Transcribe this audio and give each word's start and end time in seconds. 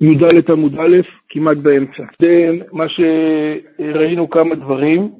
י"ד 0.00 0.50
עמוד 0.50 0.74
א', 0.78 0.96
כמעט 1.28 1.56
באמצע. 1.56 2.02
זה 2.22 2.50
מה 2.72 2.84
שראינו 2.88 4.30
כמה 4.30 4.54
דברים. 4.54 5.10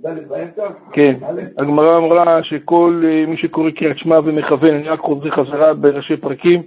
כן. 0.93 1.15
הגמרא 1.59 1.99
אמרה 1.99 2.43
שכל 2.43 3.03
אה, 3.05 3.27
מי 3.27 3.37
שקורא 3.37 3.71
קריאת 3.71 3.99
שמע 3.99 4.19
ומכוון, 4.25 4.75
אני 4.75 4.89
רק 4.89 5.01
חוזר 5.01 5.31
חזרה 5.31 5.75
בראשי 5.75 6.17
פרקים, 6.17 6.63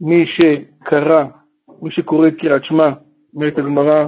מי 0.00 0.26
שקרא, 0.26 1.24
מי 1.82 1.90
שקורא 1.90 2.30
קריאת 2.30 2.64
שמע, 2.64 2.90
אומרת 3.34 3.58
הגמרא, 3.58 4.06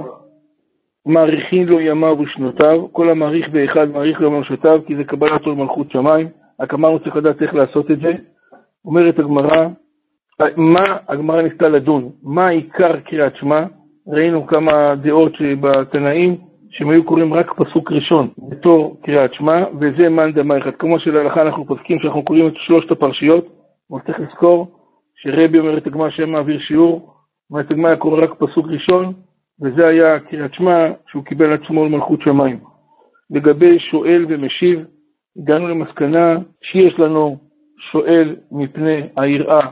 מאריכין 1.05 1.67
לו 1.67 1.79
ימיו 1.79 2.17
ושנותיו, 2.19 2.87
כל 2.91 3.09
המאריך 3.09 3.49
באחד 3.49 3.91
מאריך 3.91 4.21
לו 4.21 4.27
ימיו 4.27 4.39
ושנותיו, 4.39 4.79
כי 4.87 4.95
זה 4.95 5.03
קבלת 5.03 5.45
עול 5.45 5.55
מלכות 5.55 5.91
שמיים. 5.91 6.27
רק 6.61 6.73
אמרנו 6.73 6.99
צריך 6.99 7.15
לדעת 7.15 7.41
איך 7.41 7.53
לעשות 7.53 7.91
את 7.91 7.99
זה. 7.99 8.13
אומרת 8.85 9.19
הגמרא, 9.19 9.67
מה 10.57 10.83
הגמרא 11.07 11.41
ניסתה 11.41 11.69
לדון? 11.69 12.09
מה 12.23 12.47
עיקר 12.47 12.99
קריאת 12.99 13.35
שמע? 13.35 13.63
ראינו 14.07 14.47
כמה 14.47 14.95
דעות 14.95 15.33
בתנאים 15.61 16.37
שהם 16.69 16.89
היו 16.89 17.03
קוראים 17.03 17.33
רק 17.33 17.53
פסוק 17.53 17.91
ראשון 17.91 18.29
בתור 18.49 19.01
קריאת 19.03 19.33
שמע, 19.33 19.63
וזה 19.79 20.09
מאן 20.09 20.31
דמא 20.31 20.57
אחד. 20.57 20.71
כמו 20.79 20.99
שלהלכה 20.99 21.41
אנחנו 21.41 21.65
פוסקים 21.65 21.99
שאנחנו 21.99 22.23
קוראים 22.23 22.47
את 22.47 22.53
שלושת 22.55 22.91
הפרשיות, 22.91 23.47
אבל 23.91 23.99
צריך 24.05 24.19
לזכור 24.19 24.67
שרבי 25.15 25.59
אומר 25.59 25.77
את 25.77 25.87
הגמרא 25.87 26.09
שם 26.09 26.29
מעביר 26.29 26.59
שיעור, 26.59 27.13
אומרת 27.51 27.71
הגמרא 27.71 27.89
היה 27.89 27.97
קורא 27.97 28.23
רק 28.23 28.33
פסוק 28.33 28.67
ראשון, 28.67 29.13
וזה 29.61 29.87
היה 29.87 30.19
קריאת 30.19 30.53
שמע 30.53 30.87
שהוא 31.07 31.23
קיבל 31.23 31.45
על 31.45 31.53
עצמו 31.53 31.85
למלכות 31.85 32.21
שמיים. 32.21 32.59
לגבי 33.29 33.79
שואל 33.79 34.25
ומשיב, 34.29 34.85
הגענו 35.37 35.67
למסקנה 35.67 36.37
שיש 36.61 36.99
לנו 36.99 37.37
שואל 37.91 38.35
מפני 38.51 39.01
היראה 39.17 39.67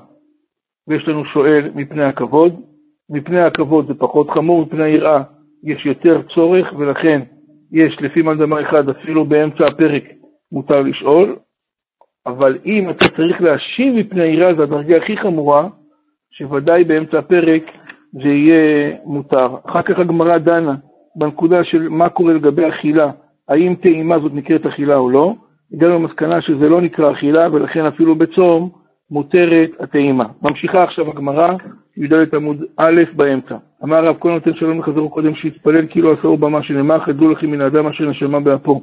ויש 0.88 1.08
לנו 1.08 1.26
שואל 1.26 1.70
מפני 1.76 2.04
הכבוד. 2.04 2.62
מפני 3.10 3.42
הכבוד 3.42 3.88
זה 3.88 3.94
פחות 3.94 4.30
חמור, 4.30 4.62
מפני 4.62 4.84
היראה 4.84 5.24
יש 5.64 5.86
יותר 5.86 6.22
צורך, 6.36 6.74
ולכן 6.78 7.22
יש 7.72 7.98
לפי 8.02 8.22
מאן 8.22 8.38
דאמר 8.38 8.62
אחד, 8.62 8.90
אפילו 8.90 9.26
באמצע 9.26 9.64
הפרק 9.68 10.04
מותר 10.52 10.82
לשאול, 10.82 11.36
אבל 12.26 12.58
אם 12.66 12.90
אתה 12.90 13.08
צריך 13.08 13.42
להשיב 13.42 13.96
מפני 13.96 14.22
היראה, 14.22 14.56
זו 14.56 14.64
הדרגה 14.64 14.98
הכי 14.98 15.18
חמורה, 15.18 15.68
שוודאי 16.32 16.84
באמצע 16.84 17.20
הפרק 17.20 17.64
זה 18.12 18.30
יהיה 18.30 18.96
מותר. 19.06 19.56
אחר 19.66 19.82
כך 19.82 20.00
הגמרא 20.00 20.38
דנה 20.38 20.76
בנקודה 21.16 21.64
של 21.64 21.90
מה 21.90 22.10
קורה 22.10 22.34
לגבי 22.34 22.70
אכילה, 22.70 23.12
האם 23.50 23.76
טעימה 23.82 24.20
זאת 24.20 24.34
נקראת 24.34 24.66
אכילה 24.66 24.96
או 24.98 25.10
לא, 25.10 25.34
הגענו 25.74 25.96
למסקנה 25.96 26.42
שזה 26.42 26.70
לא 26.70 26.82
נקרא 26.82 27.12
אכילה, 27.12 27.48
ולכן 27.52 27.86
אפילו 27.86 28.16
בצום 28.16 28.70
מותרת 29.12 29.70
הטעימה. 29.80 30.26
ממשיכה 30.42 30.84
עכשיו 30.84 31.10
הגמרא, 31.10 31.54
י"ד 31.98 32.36
עמוד 32.36 32.64
א' 32.78 33.02
באמצע. 33.16 33.56
אמר 33.84 34.06
רב, 34.06 34.16
כל 34.20 34.32
נותן 34.32 34.54
שלום 34.54 34.80
לחזרו 34.80 35.10
קודם 35.10 35.36
שיתפלל 35.36 35.88
כאילו 35.90 36.14
עשהו 36.14 36.38
במה 36.38 36.64
שנאמר, 36.64 37.00
חדלו 37.00 37.32
לכם 37.32 37.52
מן 37.52 37.62
האדם 37.62 37.88
אשר 37.88 38.10
נשמה 38.10 38.40
באפו. 38.40 38.82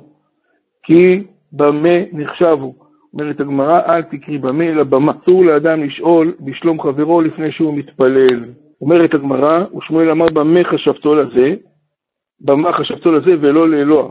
כי 0.83 1.23
במה 1.53 1.99
נחשבו. 2.13 2.75
אומרת 3.13 3.41
הגמרא, 3.41 3.81
אל 3.89 4.03
תקרי 4.03 4.39
במה 4.39 4.65
אלא 4.65 4.85
במה. 4.85 5.13
אסור 5.23 5.45
לאדם 5.45 5.85
לשאול 5.85 6.35
בשלום 6.41 6.81
חברו 6.81 7.21
לפני 7.21 7.53
שהוא 7.53 7.75
מתפלל. 7.75 8.45
אומרת 8.81 9.15
הגמרא, 9.15 9.65
ושמואל 9.77 10.11
אמר 10.11 10.29
במה 10.29 10.65
חשבתו 10.65 11.15
לזה, 11.15 11.55
במה 12.41 12.73
חשבתו 12.73 13.13
לזה 13.13 13.35
ולא 13.41 13.69
לאלוה. 13.69 14.11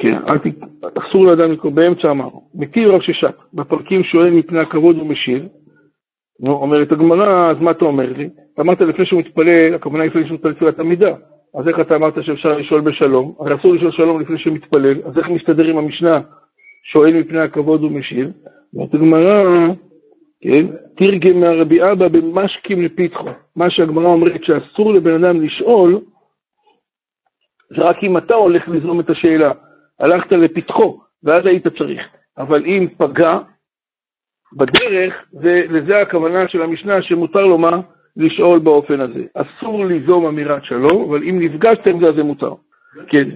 כן, 0.00 0.18
אסור 0.98 1.26
לאדם 1.26 1.52
לקרוא 1.52 1.72
באמצע 1.72 2.10
אמרנו. 2.10 2.42
מכיר 2.54 2.94
רב 2.94 3.00
ששת, 3.00 3.34
בפרקים 3.54 4.04
שואל 4.04 4.30
מפני 4.30 4.58
הכבוד 4.58 4.98
ומשיב. 4.98 5.46
נו, 6.40 6.52
אומרת 6.52 6.92
הגמרא, 6.92 7.50
אז 7.50 7.56
מה 7.60 7.70
אתה 7.70 7.84
אומר 7.84 8.12
לי? 8.12 8.28
אמרת 8.60 8.80
לפני 8.80 9.06
שהוא 9.06 9.20
מתפלל, 9.20 9.74
הכוונה 9.74 10.04
לפני 10.04 10.26
שהוא 10.26 10.34
מתפלל 10.34 10.54
תפילת 10.54 10.78
עמידה. 10.78 11.14
אז 11.54 11.68
איך 11.68 11.80
אתה 11.80 11.96
אמרת 11.96 12.14
שאפשר 12.24 12.58
לשאול 12.58 12.80
בשלום? 12.80 13.34
הרי 13.38 13.54
אסור 13.54 13.74
לשאול 13.74 13.90
שלום 13.90 14.20
לפני 14.20 14.38
שהוא 14.38 14.54
מתפלל, 14.54 14.96
אז 15.04 15.18
איך 15.18 15.28
מסתדר 15.28 15.64
עם 15.64 15.78
המשנה 15.78 16.20
שואל 16.92 17.20
מפני 17.20 17.40
הכבוד 17.40 17.84
ומשיב? 17.84 18.30
אומרת 18.74 18.94
הגמרא, 18.94 19.44
כן, 20.40 20.66
תרגם 20.96 21.40
מהרבי 21.40 21.82
אבא 21.92 22.08
במשקים 22.08 22.82
לפתחו. 22.82 23.28
מה 23.56 23.70
שהגמרא 23.70 24.06
אומרת 24.06 24.44
שאסור 24.44 24.92
לבן 24.94 25.24
אדם 25.24 25.40
לשאול, 25.40 26.00
זה 27.76 27.82
רק 27.82 27.96
אם 28.02 28.18
אתה 28.18 28.34
הולך 28.34 28.68
לזרום 28.68 29.00
את 29.00 29.10
השאלה. 29.10 29.52
הלכת 30.00 30.32
לפתחו, 30.32 31.00
ואז 31.24 31.46
היית 31.46 31.68
צריך. 31.68 32.00
אבל 32.38 32.64
אם 32.64 32.88
פגע 32.98 33.38
בדרך, 34.52 35.14
ולזה 35.40 36.00
הכוונה 36.00 36.48
של 36.48 36.62
המשנה 36.62 37.02
שמותר 37.02 37.46
לו 37.46 37.58
מה? 37.58 37.80
לשאול 38.16 38.58
באופן 38.58 39.00
הזה. 39.00 39.24
אסור 39.34 39.86
ליזום 39.86 40.26
אמירת 40.26 40.64
שלום, 40.64 41.04
אבל 41.08 41.22
אם 41.22 41.38
נפגשת 41.40 41.86
עם 41.86 42.00
זה, 42.00 42.08
אז 42.08 42.14
זה 42.14 42.22
מותר. 42.22 42.52
כן. 43.08 43.28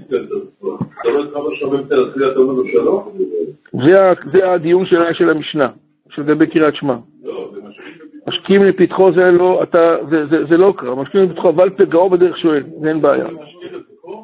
זה 4.32 4.52
הדיון 4.52 4.86
של 4.86 5.30
המשנה, 5.30 5.68
שלגבי 6.08 6.46
קריאת 6.46 6.74
שמע. 6.74 6.96
משקים 8.28 8.64
לפתחו 8.64 9.12
זה 9.12 9.30
לא, 9.30 9.62
אתה, 9.62 9.96
זה, 10.10 10.26
זה, 10.26 10.44
זה 10.44 10.56
לא 10.56 10.74
קרה, 10.76 10.94
משקים 10.94 11.22
לפתחו, 11.22 11.48
אבל 11.48 11.70
פגעו 11.70 12.10
בדרך 12.10 12.38
שואל, 12.38 12.62
זה 12.80 12.88
אין 12.88 13.02
בעיה. 13.02 13.26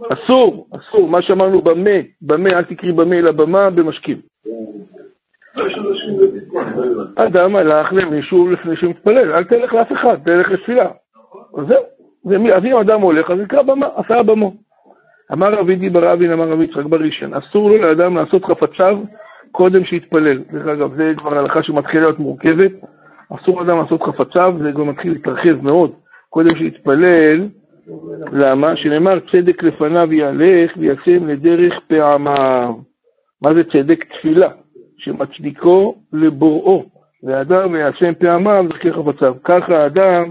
אסור, 0.08 0.66
אסור, 0.70 1.08
מה 1.08 1.22
שאמרנו 1.22 1.62
במה, 1.62 1.90
במה, 2.22 2.50
אל 2.50 2.64
תקרי 2.64 2.92
במה 2.92 3.18
אלא 3.18 3.32
במה, 3.32 3.70
במשקים. 3.70 4.20
אדם 7.16 7.56
הלך 7.56 7.92
למישהו 7.92 8.50
לפני 8.50 8.76
שהוא 8.76 8.90
מתפלל, 8.90 9.32
אל 9.32 9.44
תלך 9.44 9.72
לאף 9.72 9.92
אחד, 9.92 10.16
תלך 10.24 10.50
לתפילה. 10.50 10.88
זהו, 11.68 11.84
אז 12.54 12.64
אם 12.64 12.76
אדם 12.76 13.00
הולך, 13.00 13.30
אז 13.30 13.40
יקרא 13.40 13.62
במה, 13.62 13.86
עשה 13.96 14.22
במו. 14.22 14.54
אמר 15.32 15.54
רבי 15.54 15.76
די 15.76 15.90
ברבין, 15.90 16.32
אמר 16.32 16.48
רבי 16.48 16.64
יצחק 16.64 16.84
בראשון, 16.84 17.34
אסור 17.34 17.70
לו 17.70 17.78
לאדם 17.78 18.16
לעשות 18.16 18.44
חפציו 18.44 18.98
קודם 19.52 19.84
שיתפלל. 19.84 20.38
דרך 20.52 20.66
אגב, 20.66 20.94
זה 20.94 21.12
כבר 21.16 21.38
הלכה 21.38 21.62
שמתחילה 21.62 22.02
להיות 22.02 22.18
מורכבת. 22.18 22.70
אסור 23.34 23.60
לאדם 23.60 23.78
לעשות 23.78 24.02
חפציו, 24.02 24.54
זה 24.62 24.72
כבר 24.72 24.84
מתחיל 24.84 25.12
להתרחב 25.12 25.62
מאוד. 25.62 25.92
קודם 26.30 26.56
שיתפלל, 26.56 27.48
למה? 28.32 28.76
שנאמר 28.76 29.18
צדק 29.32 29.62
לפניו 29.62 30.12
יהלך 30.12 30.72
וישם 30.76 31.26
לדרך 31.26 31.74
פעמיו. 31.88 32.74
מה 33.42 33.54
זה 33.54 33.64
צדק? 33.64 34.04
תפילה, 34.04 34.48
שמצדיקו 34.96 35.94
לבוראו, 36.12 36.84
ואדם 37.22 37.74
יעשם 37.74 38.12
פעמיו 38.18 38.64
זכי 38.68 38.92
חפציו. 38.92 39.34
ככה 39.44 39.82
האדם 39.82 40.30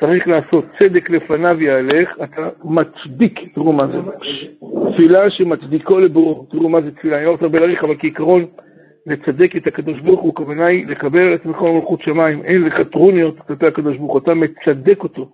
צריך 0.00 0.28
לעשות 0.28 0.64
צדק 0.78 1.10
לפניו 1.10 1.62
יהלך, 1.62 2.08
אתה 2.24 2.48
מצדיק, 2.64 3.54
תראו 3.54 3.72
מה 3.72 3.86
זה, 3.86 3.98
תפילה 4.92 5.30
שמצדיקו 5.30 5.98
לבוראו, 5.98 6.46
תראו 6.50 6.68
מה 6.68 6.80
זה 6.80 6.90
תפילה, 6.90 7.16
אני 7.16 7.26
לא 7.26 7.30
רוצה 7.30 7.44
הרבה 7.44 7.58
להאריך, 7.58 7.84
אבל 7.84 7.94
כעיקרון, 7.98 8.46
לצדק 9.06 9.56
את 9.56 9.66
הקדוש 9.66 10.00
ברוך 10.00 10.20
הוא, 10.20 10.32
הכוונה 10.32 10.66
היא 10.66 10.86
לקבל 10.86 11.20
על 11.20 11.34
עצמך 11.34 11.62
מלכות 11.62 12.02
שמיים, 12.02 12.42
אין 12.44 12.62
לך 12.62 12.80
טרוניות 12.92 13.38
כלפי 13.38 13.66
הקדוש 13.66 13.96
ברוך 13.96 14.12
הוא, 14.12 14.20
אתה 14.20 14.34
מצדק 14.34 15.02
אותו. 15.02 15.28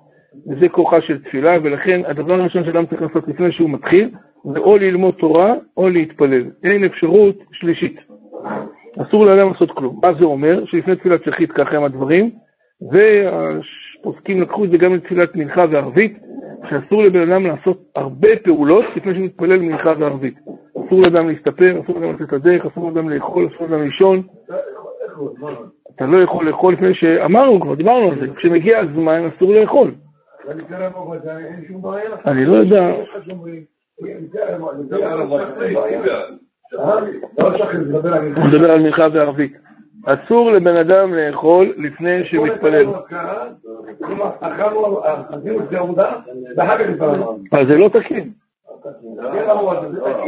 וזה 0.48 0.68
כוחה 0.68 1.00
של 1.00 1.22
תפילה, 1.22 1.56
ולכן 1.62 2.00
הדבר 2.06 2.34
הראשון 2.34 2.64
שאדם 2.64 2.86
צריך 2.86 3.02
לעשות 3.02 3.28
לפני 3.28 3.52
שהוא 3.52 3.70
מתחיל, 3.70 4.10
זה 4.52 4.58
או 4.58 4.76
ללמוד 4.76 5.14
תורה 5.14 5.54
או 5.76 5.88
להתפלל. 5.88 6.44
אין 6.64 6.84
אפשרות 6.84 7.36
שלישית. 7.52 7.96
אסור 9.02 9.26
לאדם 9.26 9.48
לעשות 9.48 9.70
כלום. 9.70 10.00
מה 10.02 10.14
זה 10.14 10.24
אומר? 10.24 10.64
שלפני 10.64 10.96
תפילת 10.96 11.24
שחית 11.24 11.52
ככה 11.52 11.76
הם 11.76 11.84
הדברים, 11.84 12.30
והפוסקים 12.92 14.42
לקחו 14.42 14.64
את 14.64 14.70
זה 14.70 14.76
גם 14.76 14.94
לתפילת 14.94 15.36
מנחה 15.36 15.64
וערבית, 15.70 16.18
שאסור 16.70 17.02
לבן 17.02 17.32
אדם 17.32 17.46
לעשות 17.46 17.82
הרבה 17.96 18.28
פעולות 18.44 18.84
לפני 18.96 19.14
שמתפלל 19.14 19.58
מנחה 19.58 19.92
וערבית. 19.98 20.34
אסור 20.86 21.00
לאדם 21.00 21.28
להסתפר, 21.28 21.80
אסור 21.84 22.00
לאדם 22.00 22.14
לצאת 22.14 22.32
לדרך, 22.32 22.66
אסור 22.66 22.88
לאדם 22.88 23.08
לאכול, 23.08 23.48
אסור 23.54 23.66
לאדם 23.66 23.82
לישון. 23.82 24.22
אתה 25.96 26.06
לא 26.06 26.22
יכול 26.22 26.48
לאכול 26.48 26.72
לפני 26.72 26.94
שאמרנו 26.94 27.60
כבר, 27.60 27.74
דיברנו 27.74 28.10
על 28.10 28.20
זה, 28.20 28.34
כשמגיע 28.36 28.78
הזמן 28.78 29.28
אסור 29.36 29.54
לאכול. 29.54 29.90
אני 32.26 32.44
לא 32.44 32.54
יודע. 32.56 32.90
הוא 38.36 38.44
מדבר 38.44 38.70
על 38.70 38.80
מנחה 38.82 39.06
וערבית. 39.12 39.56
אסור 40.06 40.52
לבן 40.52 40.76
אדם 40.76 41.14
לאכול 41.14 41.72
לפני 41.76 42.24
שמתפלל. 42.24 42.86
אז 47.52 47.66
זה 47.68 47.78
לא 47.78 47.88
תקין. 47.88 48.30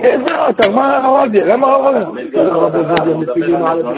איזה 0.02 0.49
אתה, 0.50 0.70
מה 0.70 0.96
הרב 0.96 1.20
עובדיה? 1.20 1.46
למה 1.46 1.66
הרב 1.66 1.84
עובדיה? 1.84 3.34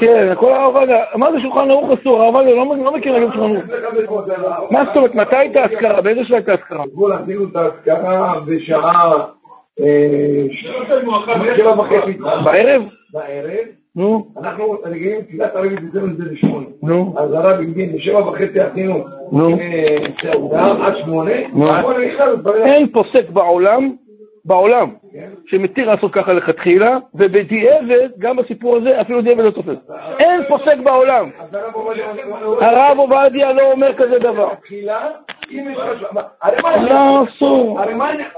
כן, 0.01 0.35
כל 0.37 0.53
הרב 0.53 0.77
עובדיה, 0.77 1.05
מה 1.15 1.33
זה 1.33 1.41
שולחן 1.41 1.71
ערוך 1.71 1.91
אסור? 2.01 2.23
הרב 2.23 2.35
עובדיה 2.35 2.55
לא 2.55 2.97
מכיר 2.97 3.13
להגיד 3.13 3.29
שולחן 3.35 3.57
ערוך. 3.57 4.73
מה 4.73 4.85
זאת 4.85 4.97
אומרת, 4.97 5.15
מתי 5.15 5.37
הייתה 5.37 5.65
אזכרה? 5.65 6.01
באיזה 6.01 6.25
שעה 6.25 6.37
הייתה 6.37 6.53
אזכרה? 6.53 6.85
בואו 6.95 7.13
עשינו 7.13 7.45
את 7.45 7.57
האזכרה 7.57 8.41
בשעה 8.47 9.15
שבע 11.57 11.81
וחצי. 11.81 12.13
בערב? 12.45 12.83
בערב. 13.13 13.67
נו, 13.97 14.27
אנחנו 14.41 14.77
רגילים 14.85 15.23
תפילת 15.23 15.57
ערבית 15.57 15.79
אצלנו 15.91 16.07
זה 16.17 16.25
לשמונה. 16.33 16.67
נו, 16.83 17.15
אז 17.19 17.33
הרב 17.33 17.61
הגדיל 17.61 17.91
בשבע 17.95 18.29
וחצי 18.29 18.61
עשינו 18.61 19.05
נו. 19.33 19.57
עד 20.83 20.97
שמונה. 20.97 21.31
אין 22.65 22.89
פוסק 22.93 23.31
בעולם, 23.31 23.93
בעולם, 24.45 24.91
כן. 25.13 25.29
שמתיר 25.47 25.91
לעשות 25.91 26.13
ככה 26.13 26.33
לכתחילה, 26.33 26.97
ובדיעבד, 27.15 28.09
גם 28.19 28.37
בסיפור 28.37 28.77
הזה, 28.77 29.01
אפילו 29.01 29.23
דיעבד 29.23 29.45
לא 29.45 29.51
תופס. 29.51 29.77
אין 30.19 30.41
פוסק 30.49 30.77
בעולם. 30.85 31.31
הרב 32.61 32.99
עובדיה 32.99 33.53
לא 33.53 33.73
אומר 33.73 33.95
כזה 33.97 34.19
דבר. 34.19 34.49
מה? 36.13 36.77
לא, 36.83 37.25
אסור. 37.25 37.81
הרי 37.81 37.95
מה 37.95 38.09
העניין- 38.09 38.29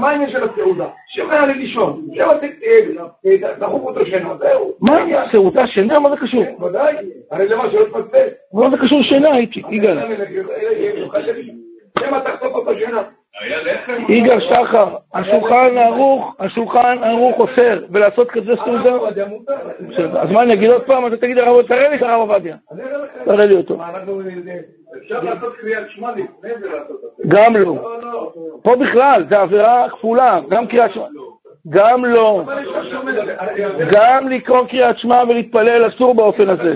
מה 0.00 0.30
של 0.30 0.44
הסעודה? 0.44 0.86
שבע 1.08 1.46
לי 1.46 1.54
לישון, 1.54 2.06
שבע 2.14 2.34
ת- 2.34 3.60
תחוף 3.60 3.82
אותו 3.82 4.06
שינה, 4.06 4.34
זהו. 4.38 4.72
מה, 4.80 5.24
סעודה 5.32 5.66
שינה? 5.66 5.98
מה 5.98 6.10
זה 6.10 6.16
קשור? 6.16 6.44
ודאי, 6.62 6.94
הרי 7.30 7.48
למה 7.48 7.70
שלא 7.70 7.84
תפספס. 7.84 8.32
מה 8.52 8.70
זה 8.70 8.76
קשור 8.76 9.02
שינה? 9.02 9.28
יגאל. 9.70 9.98
שמא 11.98 12.18
תחשוף 12.24 12.54
אותו 12.54 12.70
שינה. 12.78 13.02
יגאל 14.08 14.40
שחר, 14.40 14.86
השולחן 15.14 15.78
ערוך, 15.78 16.36
השולחן 16.38 16.98
ערוך 17.04 17.38
אוסר, 17.38 17.78
ולעשות 17.90 18.30
כזה 18.30 18.52
סעודה. 18.64 18.96
מותר. 19.26 19.56
בסדר, 19.80 20.18
אז 20.20 20.30
מה 20.30 20.42
אני 20.42 20.52
אגיד 20.54 20.70
עוד 20.70 20.82
פעם? 20.82 21.06
אתה 21.06 21.16
תגיד 21.16 21.38
הרב, 21.38 21.62
תראה 21.62 21.88
לי 21.88 21.96
את 21.96 22.02
הרב 22.02 22.30
עובדיה. 22.30 22.56
תראה 23.24 23.46
לי 23.46 23.56
אותו. 23.56 23.76
מה, 23.76 23.90
אנחנו- 23.90 24.20
אפשר 25.02 25.20
לעשות 25.22 25.54
קריאת 25.56 25.84
שמע 25.90 26.10
לפני 26.10 26.24
זה 26.60 26.66
לעשות 26.68 26.96
את 27.04 27.16
זה. 27.16 27.24
גם 27.28 27.56
לא. 27.56 27.60
לא, 27.64 28.02
לא. 28.12 28.32
פה 28.62 28.76
בכלל, 28.76 29.24
זה 29.28 29.38
עבירה 29.40 29.86
כפולה, 29.90 30.40
גם 30.48 30.66
קריאת 30.66 30.92
שמע. 30.94 31.04
גם 31.68 32.04
לא. 32.04 32.44
גם 33.90 34.28
לקרוא 34.28 34.66
קריאת 34.66 34.98
שמע 34.98 35.22
ולהתפלל 35.28 35.88
אסור 35.88 36.14
באופן 36.14 36.48
הזה. 36.48 36.72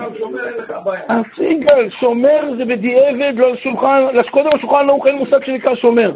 אתה 1.07 1.75
שומר, 2.01 2.55
זה 2.57 2.65
בדיעבד, 2.65 3.33
לא 3.37 3.53
לשולחן, 3.53 4.07
קודם 4.31 4.51
לשולחן 4.55 4.89
ערוך 4.89 5.07
אין 5.07 5.17
מושג 5.17 5.45
שנקרא 5.45 5.75
שומר. 5.75 6.13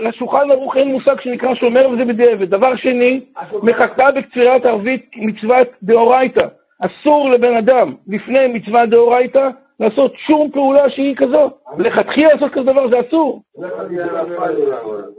לשולחן 0.00 0.50
ערוך 0.50 0.76
אין 0.76 0.92
מושג 0.92 1.20
שנקרא 1.20 1.54
שומר 1.54 1.88
וזה 1.90 2.04
בדיעבד. 2.04 2.50
דבר 2.50 2.76
שני, 2.76 3.20
מחקתה 3.62 4.10
בקצירת 4.10 4.66
ערבית 4.66 5.10
מצוות 5.16 5.68
דאורייתא. 5.82 6.46
אסור 6.80 7.30
לבן 7.30 7.56
אדם 7.56 7.94
לפני 8.08 8.46
מצווה 8.48 8.86
דאורייתא 8.86 9.48
לעשות 9.80 10.12
שום 10.16 10.50
פעולה 10.50 10.90
שהיא 10.90 11.16
כזו. 11.16 11.50
לכתחילה 11.78 12.34
לעשות 12.34 12.52
כזה 12.52 12.72
דבר 12.72 12.88
זה 12.88 13.00
אסור. 13.00 13.42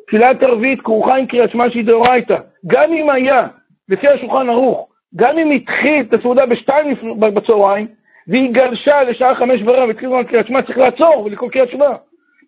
תפילת 0.07 0.43
ערבית 0.43 0.81
כרוכה 0.81 1.15
עם 1.15 1.25
קריאת 1.25 1.51
שמע 1.51 1.69
שהיא 1.69 1.85
דאורייתא. 1.85 2.37
גם 2.67 2.93
אם 2.93 3.09
היה, 3.09 3.47
לפי 3.89 4.07
השולחן 4.07 4.49
ערוך, 4.49 4.87
גם 5.15 5.37
אם 5.37 5.51
התחיל 5.51 6.05
את 6.09 6.13
הסעודה 6.13 6.45
בשתיים 6.45 6.95
בצהריים, 7.19 7.87
והיא 8.27 8.53
גלשה 8.53 9.03
לשעה 9.03 9.35
חמש 9.35 9.61
ורבע 9.65 9.85
והתחיל 9.85 10.13
על 10.13 10.23
קריאת 10.23 10.47
שמע, 10.47 10.61
צריך 10.61 10.77
לעצור 10.77 11.23
ולקרוא 11.25 11.49
קריאת 11.49 11.69
שמע. 11.69 11.89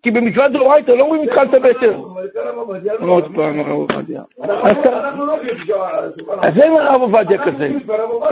כי 0.03 0.11
במצוות 0.11 0.51
דאורייתא 0.51 0.91
לא 0.91 1.03
אומרים 1.03 1.21
התחלת 1.21 1.61
בעשר. 1.61 2.01
עוד 3.01 3.35
פעם 3.35 3.59
הרב 3.59 3.69
עובדיה. 3.69 4.21
אז 4.41 4.77
לא 5.17 5.35
אז 6.41 6.57
אין 6.57 6.73
הרב 6.73 7.01
עובדיה 7.01 7.45
כזה. 7.45 7.69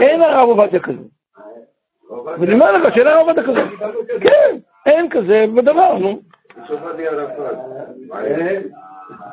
אין 0.00 0.22
הרב 0.22 0.48
עובדיה 0.48 0.80
כזה. 0.80 1.02
ואני 2.10 2.52
אומר 2.52 2.72
לך 2.72 2.94
שאין 2.94 3.06
הרב 3.06 3.26
עובדיה 3.26 3.44
כזה. 3.44 3.60
כן, 4.20 4.56
אין 4.86 5.08
כזה 5.10 5.44
בדבר, 5.54 5.98
נו. 5.98 6.20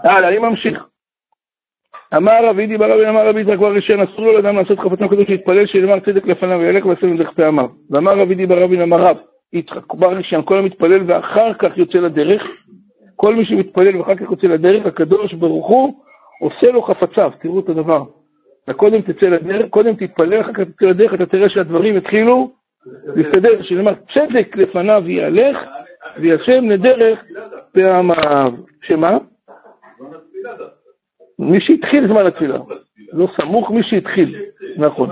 הלאה, 0.04 0.30
אני 0.30 0.38
ממשיך. 0.38 0.86
אמר 2.18 2.46
רבי 2.46 2.68
דיבר 2.68 2.92
רבי 2.92 3.10
אמר 3.10 3.28
רבי 3.28 3.42
יצחק 3.42 3.58
כבר 3.58 3.74
ראשון 3.74 4.00
אסור 4.00 4.26
לו 4.26 4.34
לאדם 4.34 4.56
לעשות 4.56 4.80
חפצם 4.80 5.08
קדוש 5.08 5.30
להתפלל 5.30 5.66
שיאמר 5.66 6.00
צדק 6.00 6.26
לפניו 6.26 6.60
וילך 6.60 6.86
ועשה 6.86 7.08
מדרך 7.08 7.30
פעמיו. 7.30 7.70
ואמר 7.92 8.20
רבי 8.20 8.36
דיבר 8.36 8.64
רבי 8.64 8.84
אמר 8.84 8.98
רב 8.98 9.18
יצחק 9.54 9.94
בר 9.94 10.18
ראשון 10.18 10.42
כל 10.46 10.58
המתפלל 10.58 11.02
ואחר 11.08 11.54
כך 11.54 11.78
יוצא 11.78 11.98
לדרך 11.98 12.44
כל 13.16 13.36
מי 13.36 13.46
שמתפלל 13.46 13.98
ואחר 13.98 14.16
כך 14.16 14.32
יוצא 14.32 14.48
לדרך 14.48 14.86
הקדוש 14.86 15.34
ברוך 15.34 15.68
הוא 15.68 15.94
עושה 16.42 16.72
לו 16.72 16.82
חפציו 16.82 17.32
תראו 17.42 17.60
את 17.60 17.70
הדבר. 17.70 18.04
אתה 18.64 18.74
קודם 18.74 19.02
תצא 19.02 19.26
לדרך, 19.26 19.70
קודם 19.70 19.96
תתפלל, 19.96 20.42
אחר 20.42 20.54
כך 20.54 20.62
תצא 20.62 20.86
לדרך, 20.86 21.14
אתה 21.14 21.26
תראה 21.26 21.50
שהדברים 21.50 21.98
יתחילו 21.98 22.52
להסתדר, 23.16 23.64
שנאמר 23.64 23.94
צדק 24.14 24.56
לפניו 24.58 25.04
יהלך 25.10 25.58
וישם 26.18 26.70
לדרך 26.70 27.20
פעמיו. 27.72 28.54
שמה? 28.82 29.18
מי 31.40 31.62
שהתחיל 31.62 32.08
זמן 32.08 32.26
התפילה. 32.26 32.58
לא 33.14 33.28
סמוך 33.42 33.72
מי 33.72 33.84
שהתחיל, 33.84 34.36
נכון. 34.78 35.10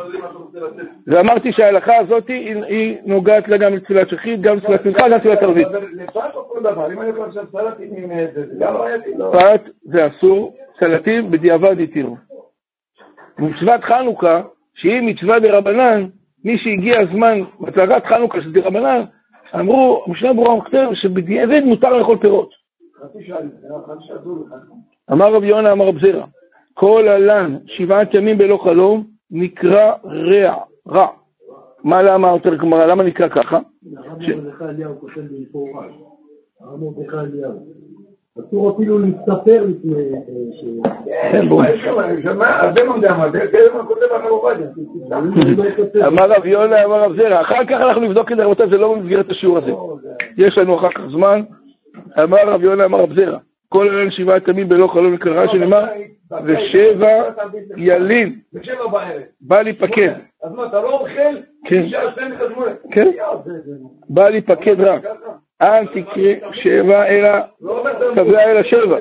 ואמרתי 1.07 1.53
שההלכה 1.53 1.97
הזאת 1.97 2.27
היא, 2.27 2.97
נוגעת 3.05 3.47
לה 3.47 3.57
גם 3.57 3.73
לתפילת 3.73 4.09
שחית, 4.09 4.41
גם 4.41 4.57
לתפילת 4.57 4.85
מנחה, 4.85 5.09
גם 5.09 5.11
לתפילת 5.11 5.43
ערבית. 5.43 5.67
פרט 9.31 9.61
זה 9.83 10.07
אסור, 10.07 10.55
סלטים 10.79 11.31
בדיעבד 11.31 11.79
התירו. 11.79 12.17
מצוות 13.39 13.83
חנוכה, 13.83 14.41
שהיא 14.73 15.01
מצווה 15.01 15.39
דרבנן, 15.39 16.05
מי 16.43 16.57
שהגיע 16.57 17.01
הזמן, 17.01 17.39
בהצגת 17.59 18.05
חנוכה 18.05 18.41
של 18.41 18.51
דרבנן, 18.51 19.01
אמרו, 19.55 20.05
משנה 20.07 20.33
ברורה 20.33 20.61
כותב 20.61 20.87
שבדיעבד 20.93 21.61
מותר 21.65 21.97
לאכול 21.97 22.17
פירות. 22.17 22.49
אמר 25.11 25.33
רבי 25.33 25.47
יונה, 25.47 25.71
אמר 25.71 25.87
רב 25.87 25.99
זרע, 25.99 26.25
כל 26.73 27.07
הלן 27.07 27.57
שבעת 27.65 28.13
ימים 28.13 28.37
בלא 28.37 28.57
חלום 28.63 29.03
נקרא 29.31 29.93
רע, 30.05 30.63
רע. 30.87 31.07
מה 31.83 32.01
למה 32.01 32.27
יותר 32.31 32.55
גמרא, 32.55 32.85
למה 32.85 33.03
נקרא 33.03 33.27
ככה? 33.27 33.59
הרב 33.97 34.17
מרדכי 34.19 34.63
אליהו 34.63 34.99
כותב 34.99 35.21
במפורש, 35.21 35.93
הרב 36.61 36.79
מרדכי 36.79 37.17
אליהו. 37.17 37.59
אסור 38.39 38.75
אפילו 38.75 38.99
להסתפר 38.99 39.65
לפני 39.67 39.93
אה, 39.93 40.19
ש... 40.53 40.65
כן, 41.31 41.47
הרבה 42.39 42.83
מאוד 42.83 43.05
מה 43.73 43.83
כותב 43.87 44.01
הרב 44.11 44.25
עובדיה. 44.25 44.67
אמר 46.07 46.31
רב 46.31 46.45
יונה, 46.45 46.85
אמר 46.85 47.03
רב 47.03 47.15
זרע, 47.15 47.41
אחר 47.41 47.65
כך 47.65 47.71
אנחנו 47.71 48.01
נבדוק 48.01 48.31
את 48.31 48.37
זה, 48.37 48.43
רבותיי, 48.43 48.69
זה 48.69 48.77
לא 48.77 48.95
במסגרת 48.95 49.29
השיעור 49.29 49.57
הזה. 49.57 49.71
יש 50.37 50.57
לנו 50.57 50.77
אחר 50.77 50.89
כך 50.89 51.01
זמן. 51.11 51.41
אמר 52.23 52.47
רב 52.47 52.63
יונה, 52.63 52.85
אמר 52.85 52.99
רב 52.99 53.13
זרע, 53.13 53.37
כל 53.69 53.89
הלילה 53.89 54.11
שבעת 54.11 54.47
ימים 54.47 54.69
בלא 54.69 54.87
חלום 54.87 55.13
נקרא 55.13 55.31
רע, 55.31 55.47
שנאמר, 55.47 55.85
ושבע 56.45 57.23
ילין, 57.77 58.35
בשבע 58.53 58.87
בערב. 58.87 59.21
בא 59.41 59.61
להיפקד, 59.61 60.11
אז 60.43 60.51
מה, 60.53 60.67
אתה 60.67 60.81
לא 60.81 60.99
אוכל? 60.99 61.37
כן. 61.65 61.85
כן, 62.91 63.11
בא 64.09 64.29
להיפקד 64.29 64.81
רע. 64.81 64.97
אל 65.61 65.85
תקרא 65.87 66.51
שבע 66.53 67.07
אלא 67.07 67.29
לא 67.61 67.83
שבע 68.15 68.43
אלא 68.43 68.63
שבע. 68.63 68.97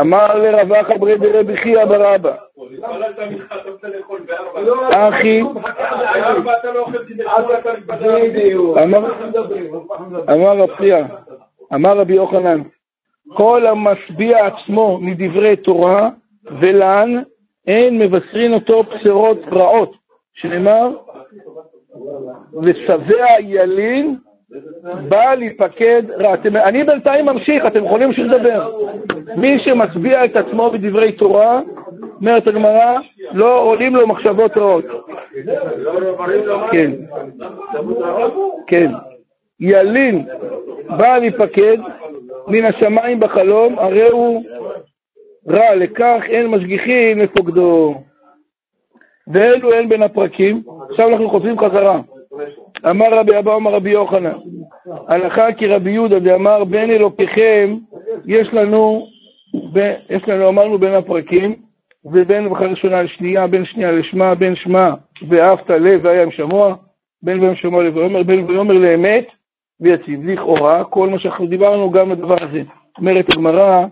אמר 0.00 0.38
לרב 0.38 0.72
אחא 0.72 0.96
ברי 0.96 1.18
דרבי 1.18 1.56
חייא 1.56 1.84
בר 1.84 2.14
אבא, 2.14 2.34
לא, 4.56 5.08
אחי. 5.08 5.42
אמר-. 8.82 9.06
אמר 11.74 11.98
רבי 11.98 12.14
יוחנן, 12.14 12.62
כל 13.28 13.66
המשביע 13.66 14.46
עצמו 14.46 14.98
מדברי 15.00 15.56
תורה 15.56 16.10
ולן, 16.60 17.22
אין 17.66 17.98
מבשרין 17.98 18.54
אותו 18.54 18.82
בשורות 18.82 19.38
רעות, 19.52 19.92
שנאמר, 20.34 20.88
ושבע 22.62 23.26
ילין 23.40 24.16
בא 25.08 25.34
להיפקד 25.34 26.02
אני 26.54 26.84
בינתיים 26.84 27.26
ממשיך, 27.26 27.66
אתם 27.66 27.84
יכולים 27.84 28.10
להמשיך 28.10 28.26
לדבר. 28.32 28.70
מי 29.36 29.58
שמשביע 29.58 30.24
את 30.24 30.36
עצמו 30.36 30.70
בדברי 30.70 31.12
תורה, 31.12 31.60
אומרת 32.20 32.46
הגמרא, 32.46 32.98
לא 33.32 33.62
עולים 33.62 33.96
לו 33.96 34.06
מחשבות 34.06 34.56
רעות. 34.56 34.84
כן. 36.72 36.90
כן. 38.66 38.90
ילין 39.60 40.26
בא 40.88 41.18
להיפקד 41.18 41.78
מן 42.46 42.64
השמיים 42.64 43.20
בחלום, 43.20 43.78
הרי 43.78 44.08
הוא 44.08 44.42
רע, 45.48 45.74
לכך 45.74 46.22
אין 46.28 46.46
משגיחים 46.46 47.18
לפוקדו. 47.18 47.94
ואלו 49.32 49.72
הן 49.72 49.88
בין 49.88 50.02
הפרקים. 50.02 50.62
עכשיו 50.90 51.08
אנחנו 51.08 51.30
חוזרים 51.30 51.58
חזרה. 51.58 52.00
אמר 52.86 53.14
רבי 53.14 53.38
אבא, 53.38 53.56
אמר 53.56 53.72
רבי 53.72 53.90
יוחנן, 53.90 54.32
הלכה 55.08 55.52
כי 55.52 55.66
רבי 55.66 55.90
יהודה 55.90 56.18
דאמר 56.18 56.64
בין 56.64 56.90
אלוקיכם, 56.90 57.76
יש 58.26 58.48
לנו, 58.52 59.06
ב- 59.72 59.94
יש 60.10 60.28
לנו, 60.28 60.48
אמרנו 60.48 60.78
בין 60.78 60.94
הפרקים, 60.94 61.54
ובין 62.04 62.48
ברכה 62.48 62.64
ראשונה 62.66 63.02
לשנייה, 63.02 63.46
בין 63.46 63.64
שנייה 63.64 63.92
לשמה, 63.92 64.34
בין 64.34 64.54
שמה 64.56 64.94
ואהבת 65.28 65.70
לב 65.70 66.00
והיה 66.04 66.22
עם 66.22 66.30
שמוע, 66.30 66.74
בין 67.22 67.40
וים 67.40 67.56
שמוע 67.56 67.84
לב 67.84 67.96
ויאמר, 67.96 68.22
בין 68.22 68.44
ויאמר 68.44 68.74
לאמת 68.74 69.26
ויציב. 69.80 70.28
לכאורה, 70.28 70.84
כל 70.84 71.08
מה 71.08 71.18
שאנחנו 71.18 71.46
דיברנו 71.46 71.90
גם 71.90 72.12
לדבר 72.12 72.44
הזה. 72.44 72.62
אומרת 72.98 73.32
הגמרא, 73.32 73.86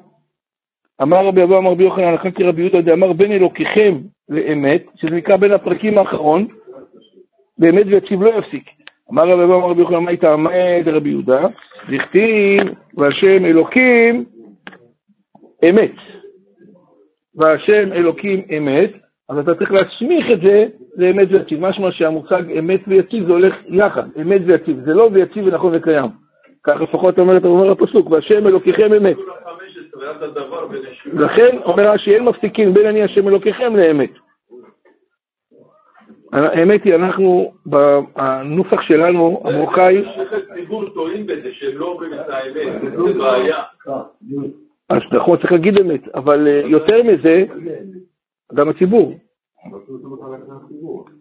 אמר 1.03 1.27
רבי 1.27 1.43
אבא, 1.43 1.59
אמר 1.59 1.71
רבי 1.71 1.85
יוחנן, 1.85 2.05
הלכה 2.05 2.31
כי 2.31 2.45
רבי 2.45 2.63
יהודה 2.63 2.81
דאמר 2.81 3.13
בין 3.13 3.33
אלוקיכם, 3.33 3.99
לאמת, 4.29 4.83
שזה 4.95 5.17
נקרא 5.17 5.37
בין 5.37 5.53
הפרקים 5.53 5.99
האחרון, 5.99 6.47
באמת 7.59 7.87
ויציב 7.87 8.23
לא 8.23 8.39
יפסיק. 8.39 8.76
אמר 9.11 9.29
רבי 9.29 9.45
אברהם 9.45 9.65
רבי 9.65 9.81
יוחנן, 9.81 9.99
מה 9.99 10.11
הייתה 10.11 10.33
עמד 10.33 10.83
רבי 10.87 11.09
יהודה? 11.09 11.47
דכתיב, 11.91 12.63
והשם 12.97 13.45
אלוקים 13.45 14.25
אמת. 15.69 15.93
והשם 17.35 17.93
אלוקים 17.93 18.43
אמת, 18.57 18.91
אז 19.29 19.39
אתה 19.39 19.55
צריך 19.55 19.73
להסמיך 19.73 20.31
את 20.33 20.41
זה 20.41 20.67
לאמת 20.97 21.29
ויציב. 21.31 21.61
משמע 21.61 21.93
שהמושג 21.93 22.43
אמת 22.59 22.81
ויציב 22.87 23.27
זה 23.27 23.33
הולך 23.33 23.55
יחד, 23.69 24.03
אמת 24.23 24.41
ויציב. 24.47 24.81
זה 24.85 24.95
לא 24.95 25.11
ויציב 25.13 25.47
ונכון 25.47 25.75
וקיים. 25.75 26.11
כך 26.65 26.81
לפחות 26.81 27.19
אומרת, 27.19 27.45
אומר 27.45 27.71
הפסוק, 27.71 28.11
והשם 28.11 28.47
אלוקיכם 28.47 28.93
אמת. 28.93 29.17
לכן 31.13 31.59
אומר 31.65 31.91
רש"י, 31.91 32.15
אין 32.15 32.25
מפסיקים 32.25 32.75
בין 32.75 32.87
אני 32.87 33.03
השם 33.03 33.29
אלוקיכם 33.29 33.77
לאמת. 33.77 34.11
האמת 36.45 36.85
היא, 36.85 36.95
אנחנו, 36.95 37.53
בנוסח 37.67 38.83
שלנו, 38.83 39.43
המרוקאי... 39.45 40.05
ציבור 40.55 40.89
טועים 40.89 41.27
בזה, 41.27 41.49
שהם 41.53 41.79
לא 41.79 41.87
אומרים 41.87 42.15
את 42.15 42.29
האמת, 42.29 42.83
זה 42.83 43.19
בעיה. 43.19 43.63
אז 44.89 45.01
נכון, 45.13 45.39
צריך 45.39 45.53
להגיד 45.53 45.81
אמת, 45.81 46.09
אבל 46.15 46.49
אה, 46.49 46.63
יותר 46.67 47.03
מזה, 47.03 47.45
גם 48.55 48.69
הציבור. 48.69 49.15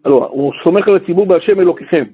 לא, 0.04 0.28
הוא 0.30 0.52
סומך 0.64 0.88
על 0.88 0.96
הציבור 0.96 1.26
בהשם 1.26 1.60
אלוקיכם. 1.60 2.04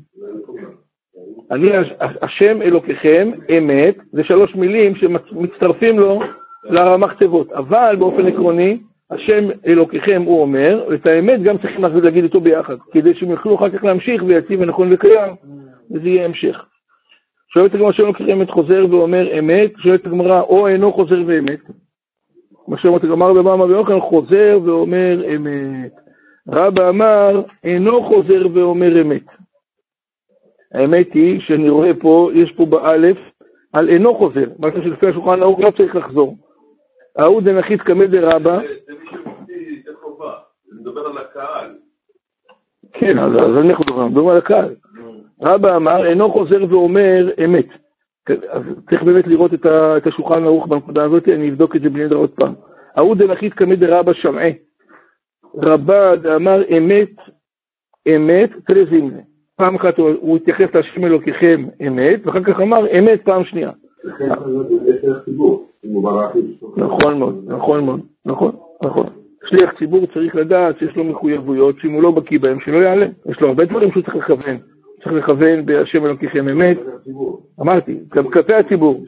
אני 1.51 1.71
השם 2.01 2.63
אלוקיכם, 2.63 3.31
אמת, 3.59 3.97
זה 4.13 4.25
שלוש 4.25 4.55
מילים 4.55 4.95
שמצטרפים 4.95 5.99
לו 5.99 6.21
לרמ"ח 6.65 7.13
תיבות, 7.13 7.53
אבל 7.53 7.97
באופן 7.99 8.27
עקרוני, 8.27 8.79
השם 9.13 9.49
אלוקיכם 9.67 10.23
הוא 10.27 10.43
אומר, 10.43 10.87
ואת 10.91 11.07
האמת 11.07 11.43
גם 11.43 11.59
צריכים 11.59 11.85
להגיד 11.85 12.25
איתו 12.25 12.41
ביחד, 12.41 12.77
כדי 12.93 13.15
שהם 13.15 13.31
יוכלו 13.31 13.57
אחר 13.57 13.71
כך 13.71 13.85
להמשיך 13.85 14.23
ויציב 14.27 14.61
ונכון 14.61 14.93
וקיים, 14.93 15.35
וזה 15.91 16.09
יהיה 16.09 16.25
המשך. 16.25 16.65
שואלת 17.55 17.75
הגמרא 17.75 17.93
שם 17.93 18.03
אלוקיכם 18.03 18.31
אמת 18.31 18.51
חוזר 18.51 18.87
ואומר 18.91 19.39
אמת, 19.39 19.71
שואלת 19.79 20.07
הגמרא 20.07 20.41
או 20.41 20.69
אינו 20.69 20.93
חוזר 20.93 21.23
ואמת. 21.27 21.61
מה 22.69 22.79
שאומרת 22.79 23.05
הגמרא 23.05 23.33
בבא 23.33 23.55
אמר 23.55 23.71
יוחנן 23.71 24.01
חוזר 24.01 24.59
ואומר 24.65 25.23
אמת. 25.37 25.93
רבא 26.49 26.89
אמר 26.89 27.43
אינו 27.65 28.03
חוזר 28.03 28.47
ואומר 28.55 29.01
אמת. 29.01 29.27
האמת 30.75 31.13
היא 31.15 31.41
שאני 31.41 31.69
רואה 31.69 31.91
פה, 32.01 32.31
יש 32.35 32.53
פה 32.53 32.67
באלף, 32.67 33.17
על 33.73 33.89
אינו 33.89 34.15
חוזר, 34.15 34.45
משהו 34.59 34.83
שלפי 34.83 35.07
השולחן 35.07 35.41
הערוך 35.43 35.61
לא 35.61 35.71
צריך 35.71 35.97
לחזור. 35.97 36.37
ההוא 37.17 37.43
דנחית 37.43 37.83
קמא 37.83 38.07
דרבא. 38.07 38.61
זה 38.87 38.93
מי 38.93 39.11
שמוציא 39.11 39.91
את 39.91 39.97
חובה, 40.03 40.33
זה 40.65 40.81
מדבר 40.81 41.07
על 41.07 41.19
הקהל. 41.19 41.75
כן, 42.93 43.19
אז 43.19 43.33
אנחנו 43.57 43.85
מדברים? 44.07 44.29
על 44.29 44.37
הקהל. 44.37 44.75
רבא 45.43 45.77
אמר, 45.77 46.07
אינו 46.07 46.33
חוזר 46.33 46.65
ואומר 46.71 47.31
אמת. 47.45 47.67
אז 48.51 48.63
צריך 48.91 49.03
באמת 49.03 49.27
לראות 49.27 49.55
את 49.55 50.07
השולחן 50.07 50.45
ערוך 50.45 50.67
בנקודה 50.67 51.05
הזאת, 51.05 51.29
אני 51.29 51.51
אבדוק 51.51 51.77
את 51.77 51.81
זה 51.81 51.91
בלי 51.91 52.05
נדר 52.05 52.17
עוד 52.17 52.31
פעם. 52.31 52.55
ההוא 52.97 53.17
דנחית 53.17 53.55
קמא 53.55 53.75
דרבא 53.75 54.13
שמעה. 54.13 54.51
רבא 55.55 56.15
דאמר 56.15 56.63
אמת, 56.79 57.11
אמת, 58.09 58.51
תלזימנה. 58.67 59.21
פעם 59.57 59.75
אחת 59.75 59.99
הוא 59.99 60.37
התייחס 60.37 60.75
להשם 60.75 61.05
אלוקיכם 61.05 61.65
אמת, 61.87 62.27
ואחר 62.27 62.45
כך 62.45 62.61
אמר 62.61 62.99
אמת 62.99 63.25
פעם 63.25 63.45
שנייה. 63.45 63.71
נכון 66.77 67.19
מאוד, 67.19 67.45
נכון 67.47 67.85
מאוד, 67.85 68.01
נכון, 68.25 68.53
נכון. 68.83 69.07
שליח 69.49 69.79
ציבור 69.79 70.07
צריך 70.15 70.35
לדעת 70.37 70.79
שיש 70.79 70.97
לו 70.97 71.05
מחויבויות, 71.05 71.79
שאם 71.79 71.93
הוא 71.93 72.03
לא 72.03 72.11
בקיא 72.11 72.39
בהם, 72.39 72.61
שלא 72.61 72.77
יעלה. 72.77 73.07
יש 73.27 73.41
לו 73.41 73.49
הרבה 73.49 73.65
דברים 73.65 73.91
שהוא 73.93 74.03
צריך 74.03 74.17
לכוון. 74.17 74.57
צריך 75.05 75.15
לכוון 75.15 75.67
בהשם 75.67 76.07
אלוקיכם 76.07 76.49
אמת. 76.49 76.79
אמרתי, 77.61 77.99
גם 78.15 78.31
כלפי 78.31 78.55
הציבור. 78.55 79.05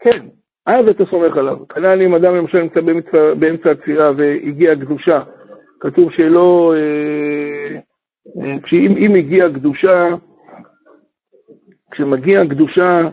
כן, 0.00 0.26
אז 0.66 0.88
אתה 0.88 1.04
סומך 1.06 1.36
עליו. 1.36 1.58
כנ"ל 1.68 2.02
אם 2.02 2.14
אדם 2.14 2.36
למשל 2.36 2.62
נמצא 2.62 2.80
באמצע 3.38 3.70
התפילה 3.70 4.10
והגיעה 4.16 4.76
קדושה, 4.76 5.20
כתוב 5.80 6.10
שלא... 6.12 6.74
אה, 6.76 7.78
אה, 8.42 8.56
אם 8.72 9.14
הגיעה 9.14 9.52
קדושה, 9.52 10.08
כשמגיעה 11.90 12.46
קדושה, 12.46 13.08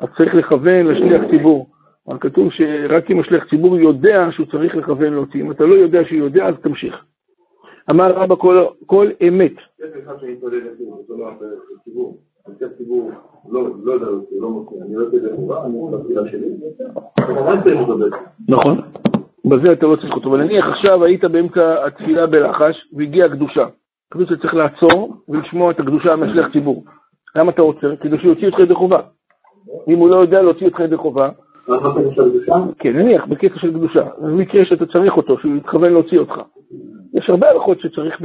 אז 0.00 0.08
צריך 0.16 0.34
לכוון 0.34 0.86
לשליח 0.86 1.22
ציבור. 1.30 1.70
אבל 2.08 2.18
כתוב 2.20 2.52
שרק 2.52 3.10
אם 3.10 3.20
השליח 3.20 3.50
ציבור 3.50 3.78
יודע 3.78 4.28
שהוא 4.30 4.46
צריך 4.46 4.76
לכוון 4.76 5.12
להוציא. 5.12 5.42
אם 5.42 5.50
אתה 5.50 5.64
לא 5.64 5.74
יודע 5.74 6.04
שהוא 6.04 6.18
יודע, 6.18 6.46
אז 6.46 6.54
תמשיך. 6.62 6.94
אמר 7.90 8.12
רבא 8.12 8.34
כל, 8.34 8.64
כל 8.86 9.06
אמת. 9.28 9.52
נכון, 18.48 18.80
בזה 19.44 19.72
אתה 19.72 19.86
לא 19.86 19.96
צריך 19.96 20.14
אותו. 20.14 20.28
אבל 20.28 20.44
נניח 20.44 20.66
עכשיו 20.66 21.04
היית 21.04 21.24
באמצע 21.24 21.86
התפילה 21.86 22.26
בלחש 22.26 22.88
והגיעה 22.96 23.28
קדושה. 23.28 23.66
כתוב 24.10 24.24
שצריך 24.24 24.54
לעצור 24.54 25.14
ולשמוע 25.28 25.70
את 25.70 25.80
הקדושה 25.80 26.16
מהשליח 26.16 26.52
ציבור. 26.52 26.84
למה 27.36 27.50
אתה 27.50 27.62
עוצר? 27.62 27.96
כדי 27.96 28.18
שהוא 28.18 28.30
יוציא 28.30 28.46
אותך 28.46 28.58
ידי 28.58 28.74
חובה. 28.74 29.00
אם 29.88 29.98
הוא 29.98 30.10
לא 30.10 30.16
יודע 30.16 30.42
להוציא 30.42 30.66
אותך 30.66 30.80
ידי 30.80 30.96
חובה, 30.96 31.28
כן, 32.78 32.96
נניח, 32.96 33.26
בקטע 33.26 33.58
של 33.58 33.70
קדושה. 33.70 34.02
במקרה 34.18 34.64
שאתה 34.64 34.86
צריך 34.86 35.16
אותו, 35.16 35.38
שהוא 35.38 35.56
יתכוון 35.56 35.92
להוציא 35.92 36.18
אותך. 36.18 36.34
יש 37.14 37.30
הרבה 37.30 37.50
הלכות 37.50 37.80
שצריך 37.80 38.22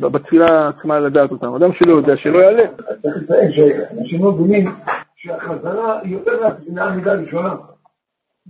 בתפילה 0.00 0.68
עצמה 0.68 1.00
לדעת 1.00 1.30
אותן. 1.30 1.46
אדם 1.46 1.72
שלא 1.72 1.94
יודע, 1.94 2.16
שלא 2.16 2.38
יעלה. 2.38 2.64
צריך 3.02 3.16
לציין 3.16 3.52
שאנשים 3.52 4.24
לא 4.24 4.32
מבינים 4.32 4.70
שהחזרה 5.16 6.00
היא 6.02 6.12
יותר 6.12 6.32
מהמידה 6.68 7.12
הראשונה. 7.12 7.54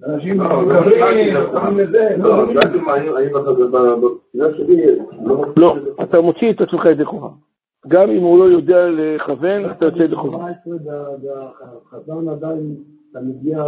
אנשים 0.07 0.41
לא, 5.27 5.45
לא, 5.57 5.77
אתה 6.03 6.21
מוציא 6.21 6.51
את 6.51 6.61
עצמך 6.61 6.85
ידי 6.85 7.05
חובה. 7.05 7.29
גם 7.89 8.11
אם 8.11 8.23
הוא 8.23 8.39
לא 8.39 8.45
יודע 8.45 8.89
לכוון, 8.91 9.71
אתה 9.71 9.85
יוצא 9.85 10.03
ידי 10.03 10.17
חובה. 10.17 10.47
חזרנו 11.91 12.31
עדיין, 12.31 12.77
אתה 13.11 13.19
מגיע, 13.21 13.65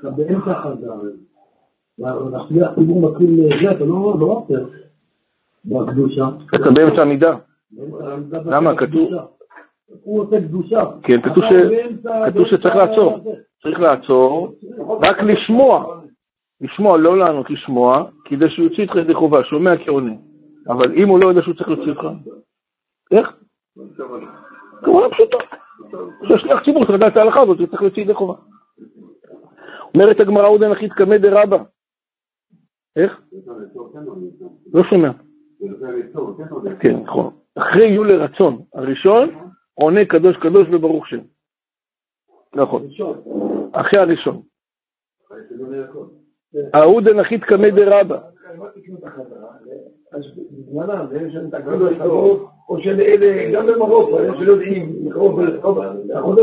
אתה 0.00 0.10
באמצע 0.10 0.54
חזר. 0.54 0.94
והשליח 1.98 2.74
ציבור 2.74 3.10
מתחיל 3.10 3.48
זה, 3.62 3.70
אתה 3.70 3.84
לא 3.84 4.14
עוצר. 4.20 4.64
בקדושה. 5.64 6.28
אתה 6.54 6.70
באמצע 6.70 7.02
המידה. 7.02 7.36
למה? 8.44 8.76
כתוב... 8.76 9.10
הוא 10.02 10.22
עושה 10.22 10.40
קדושה. 10.40 10.84
כן, 11.02 11.20
כתוב 11.22 12.46
שצריך 12.46 12.76
לעצור. 12.76 13.18
צריך 13.62 13.80
לעצור, 13.80 14.54
רק 15.02 15.22
לשמוע. 15.22 16.00
לשמוע, 16.60 16.98
לא 16.98 17.18
לענות, 17.18 17.50
לשמוע, 17.50 18.04
כדי 18.24 18.50
שהוא 18.50 18.64
יוציא 18.64 18.84
אותך 18.84 18.96
ידי 18.96 19.14
חובה, 19.14 19.44
שומע 19.44 19.76
כעונה. 19.84 20.12
אבל 20.68 20.94
אם 20.94 21.08
הוא 21.08 21.20
לא 21.24 21.28
יודע 21.28 21.42
שהוא 21.42 21.54
צריך 21.54 21.68
להוציא 21.68 21.90
אותך, 21.92 22.08
איך? 23.10 23.32
כמובן 24.82 25.10
פשוטה. 25.10 25.36
כשהשליח 26.22 26.64
ציבור 26.64 26.84
צריך 26.86 26.96
לדעת 26.96 27.12
את 27.12 27.16
ההלכה 27.16 27.40
הזאת, 27.40 27.58
הוא 27.58 27.66
צריך 27.66 27.82
להוציא 27.82 28.02
ידי 28.02 28.14
חובה. 28.14 28.34
אומרת 29.94 30.20
הגמרא 30.20 30.48
עודן 30.48 30.72
אחי 30.72 30.88
תקמא 30.88 31.16
דרבא. 31.16 31.62
איך? 32.96 33.20
לא 34.72 34.82
שומע. 34.84 35.10
כן, 36.80 36.96
נכון. 37.02 37.32
אחרי 37.54 37.88
יהיו 37.88 38.04
לרצון. 38.04 38.62
הראשון 38.74 39.30
עונה 39.74 40.04
קדוש 40.04 40.36
קדוש 40.36 40.68
וברוך 40.72 41.08
שם. 41.08 41.20
נכון. 42.54 42.86
אחרי 43.72 43.98
הראשון. 43.98 44.42
ההוא 46.74 47.00
דנחית 47.00 47.44
קמא 47.44 47.68
דרבא. 47.70 48.20
או 52.68 52.80
של 52.80 53.00
אלה, 53.00 53.50
גם 53.52 53.66
במרוקו, 53.66 54.18
אלה 54.18 54.32
שלא 54.38 54.52
יודעים 54.52 54.92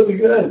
בשבילם. 0.08 0.50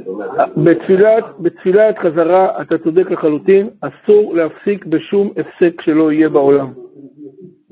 בתפילת 1.38 1.98
חזרה, 1.98 2.62
אתה 2.62 2.78
צודק 2.78 3.10
לחלוטין, 3.10 3.70
אסור 3.80 4.34
להפסיק 4.34 4.86
בשום 4.86 5.30
הפסק 5.36 5.80
שלא 5.80 6.12
יהיה 6.12 6.28
בעולם. 6.28 6.72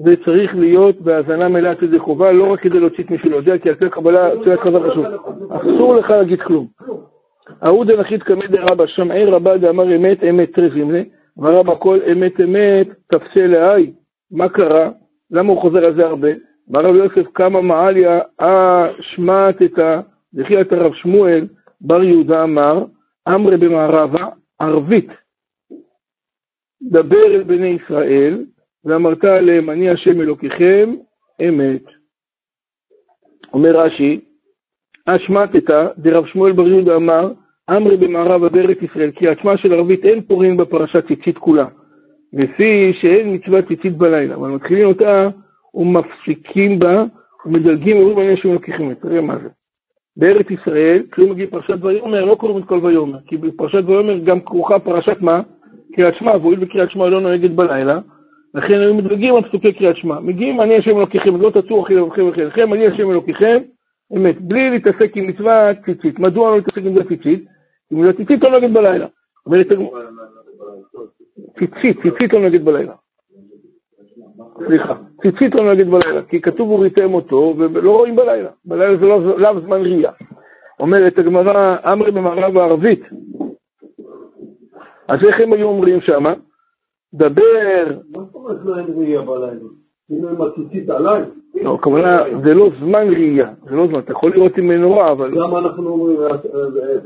זה 0.04 0.14
צריך 0.24 0.56
להיות 0.56 1.00
בהאזנה 1.00 1.48
מלאה 1.48 1.72
ידי 1.82 1.98
חובה, 1.98 2.32
לא 2.32 2.52
רק 2.52 2.60
כדי 2.60 2.80
להוציא 2.80 3.04
את 3.04 3.10
מי 3.10 3.18
שלא 3.18 3.36
יודע, 3.36 3.58
כי 3.58 3.68
על 3.68 3.74
קבלה, 3.88 4.30
תפילת 4.40 4.60
חזרה 4.60 4.90
חשוב. 4.90 5.04
אסור 5.50 5.94
לך 5.94 6.10
להגיד 6.10 6.40
כלום. 6.42 6.66
ההוא 7.62 7.84
דנחית 7.84 8.22
קמא 8.22 8.46
דרבא, 8.46 8.86
שמעי 8.86 9.24
רבא 9.24 9.56
דאמר 9.56 9.96
אמת 9.96 10.24
אמת 10.24 10.52
טרפים 10.54 10.90
זה, 10.90 11.02
ורבא 11.38 11.74
כל 11.74 11.98
אמת 12.12 12.40
אמת 12.40 12.88
תפסה 13.12 13.46
להי. 13.46 13.92
מה 14.30 14.48
קרה? 14.48 14.90
למה 15.30 15.52
הוא 15.52 15.60
חוזר 15.60 15.84
על 15.84 15.94
זה 15.94 16.06
הרבה? 16.06 16.28
ברב 16.70 16.94
יוסף 16.94 17.30
קמא 17.32 17.60
מעליה, 17.60 18.20
אה 18.40 18.86
שמעתתא, 19.00 20.00
את 20.60 20.72
הרב 20.72 20.94
שמואל, 20.94 21.46
בר 21.80 22.02
יהודה 22.02 22.42
אמר, 22.42 22.84
אמרי 23.28 23.56
במערבה, 23.56 24.26
ערבית. 24.58 25.08
דבר 26.82 27.26
אל 27.26 27.42
בני 27.42 27.66
ישראל, 27.66 28.44
ואמרת 28.84 29.24
עליהם, 29.24 29.70
אני 29.70 29.90
השם 29.90 30.20
אלוקיכם, 30.20 30.94
אמת. 31.48 31.82
אומר 33.52 33.76
רש"י, 33.76 34.20
אשמטת, 35.06 35.70
דרב 35.98 36.26
שמואל 36.26 36.52
בר 36.52 36.68
יהודה 36.68 36.96
אמר, 36.96 37.32
אמרי 37.70 37.96
במערב 37.96 38.44
עד 38.44 38.56
ארץ 38.56 38.78
ישראל, 38.82 39.10
כי 39.10 39.28
עצמה 39.28 39.56
של 39.56 39.72
ערבית 39.72 40.04
אין 40.04 40.22
פורין 40.22 40.56
בפרשת 40.56 41.06
ציצית 41.06 41.38
כולה, 41.38 41.66
לפי 42.32 42.92
שאין 43.00 43.34
מצוות 43.34 43.68
ציצית 43.68 43.96
בלילה, 43.96 44.34
אבל 44.34 44.48
מתחילים 44.48 44.88
אותה 44.88 45.28
ומפסיקים 45.78 46.78
בה 46.78 47.04
ומדלגים 47.46 47.96
ואומרים 47.96 48.18
אני 48.18 48.32
השם 48.32 48.50
אלוקיכם, 48.50 48.94
תראה 48.94 49.20
מה 49.20 49.38
זה. 49.38 49.48
בארץ 50.16 50.46
ישראל, 50.50 51.02
כשהוא 51.12 51.30
מגיע 51.30 51.46
פרשת 51.50 51.84
ויאמר, 51.84 52.24
לא 52.24 52.34
קוראים 52.34 52.58
את 52.58 52.64
כל 52.64 52.80
ויאמר, 52.82 53.18
כי 53.26 53.36
בפרשת 53.36 53.82
ויאמר 53.86 54.18
גם 54.18 54.40
כרוכה 54.40 54.78
פרשת 54.78 55.16
מה? 55.20 55.42
קריאת 55.92 56.14
שמע, 56.14 56.36
והואיל 56.36 56.58
בקריאת 56.58 56.90
שמע 56.90 57.08
לא 57.08 57.20
נוהגת 57.20 57.50
בלילה, 57.50 57.98
לכן 58.54 58.80
היו 58.80 58.94
מדלגים 58.94 59.34
על 59.34 59.42
פסוקי 59.48 59.72
קריאת 59.72 59.96
שמע. 59.96 60.20
מגיעים 60.20 60.60
אני 60.60 60.76
השם 60.76 60.98
אלוקיכם, 60.98 61.40
לא 61.40 61.50
תצאו 61.50 61.82
אחי 61.82 61.94
לבכם 61.94 62.28
וחילכם, 62.28 62.72
אני 62.72 62.86
השם 62.86 63.10
אלוקיכם, 63.10 63.58
אמת, 64.16 64.40
בלי 64.40 64.70
להתעסק 64.70 65.16
עם 65.16 65.26
מצווה 65.26 65.70
ציצית. 65.84 66.18
מדוע 66.18 66.50
לא 66.50 66.56
להתעסק 66.56 66.78
עם 66.78 66.86
מצווה 66.86 67.04
ציצית? 67.04 67.44
עם 67.90 67.98
מצווה 67.98 68.12
ציצית 68.12 68.42
לא 68.42 68.60
נגד 68.60 68.74
בלילה. 68.74 69.06
ציצית, 71.58 72.02
ציצית 72.02 72.32
לא 72.32 72.40
נגד 72.40 72.64
בלילה. 72.64 72.92
סליחה, 74.66 74.94
ציצית 75.22 75.54
לא 75.54 75.72
נגד 75.72 75.90
בלילה, 75.90 76.22
כי 76.22 76.40
כתוב 76.40 76.70
וריתם 76.70 77.14
אותו 77.14 77.54
ולא 77.58 77.96
רואים 77.96 78.16
בלילה. 78.16 78.50
בלילה 78.64 78.96
זה 78.96 79.06
לא, 79.06 79.38
לאו 79.38 79.60
זמן 79.60 79.80
ראייה. 79.80 80.10
אומרת 80.80 81.18
הגמרא, 81.18 81.76
אמרי 81.92 82.10
במערב 82.10 82.56
הערבית. 82.56 83.02
אז 85.08 85.18
איך 85.24 85.40
הם 85.40 85.52
היו 85.52 85.66
אומרים 85.68 86.00
שמה? 86.00 86.34
דבר... 87.14 87.86
מה 88.16 88.22
זאת 88.22 88.34
אומרת 88.34 88.58
לא 88.64 88.78
אין 88.78 88.86
ראייה 88.96 89.22
בלילה? 89.22 89.68
הנה 90.10 90.30
עם 90.30 90.42
הציצית 90.42 90.90
עליי. 90.90 91.22
לא, 91.62 91.74
הכוונה, 91.74 92.22
זה 92.44 92.54
לא 92.54 92.70
זמן 92.80 93.08
ראייה, 93.08 93.50
זה 93.64 93.76
לא 93.76 93.86
זמן, 93.86 93.98
אתה 93.98 94.12
יכול 94.12 94.32
לראות 94.34 94.58
עם 94.58 94.68
מנורה, 94.68 95.12
אבל... 95.12 95.30
למה 95.32 95.58
אנחנו 95.58 95.90
אומרים 95.90 96.20
אה, 96.20 96.30
אה, 96.30 96.36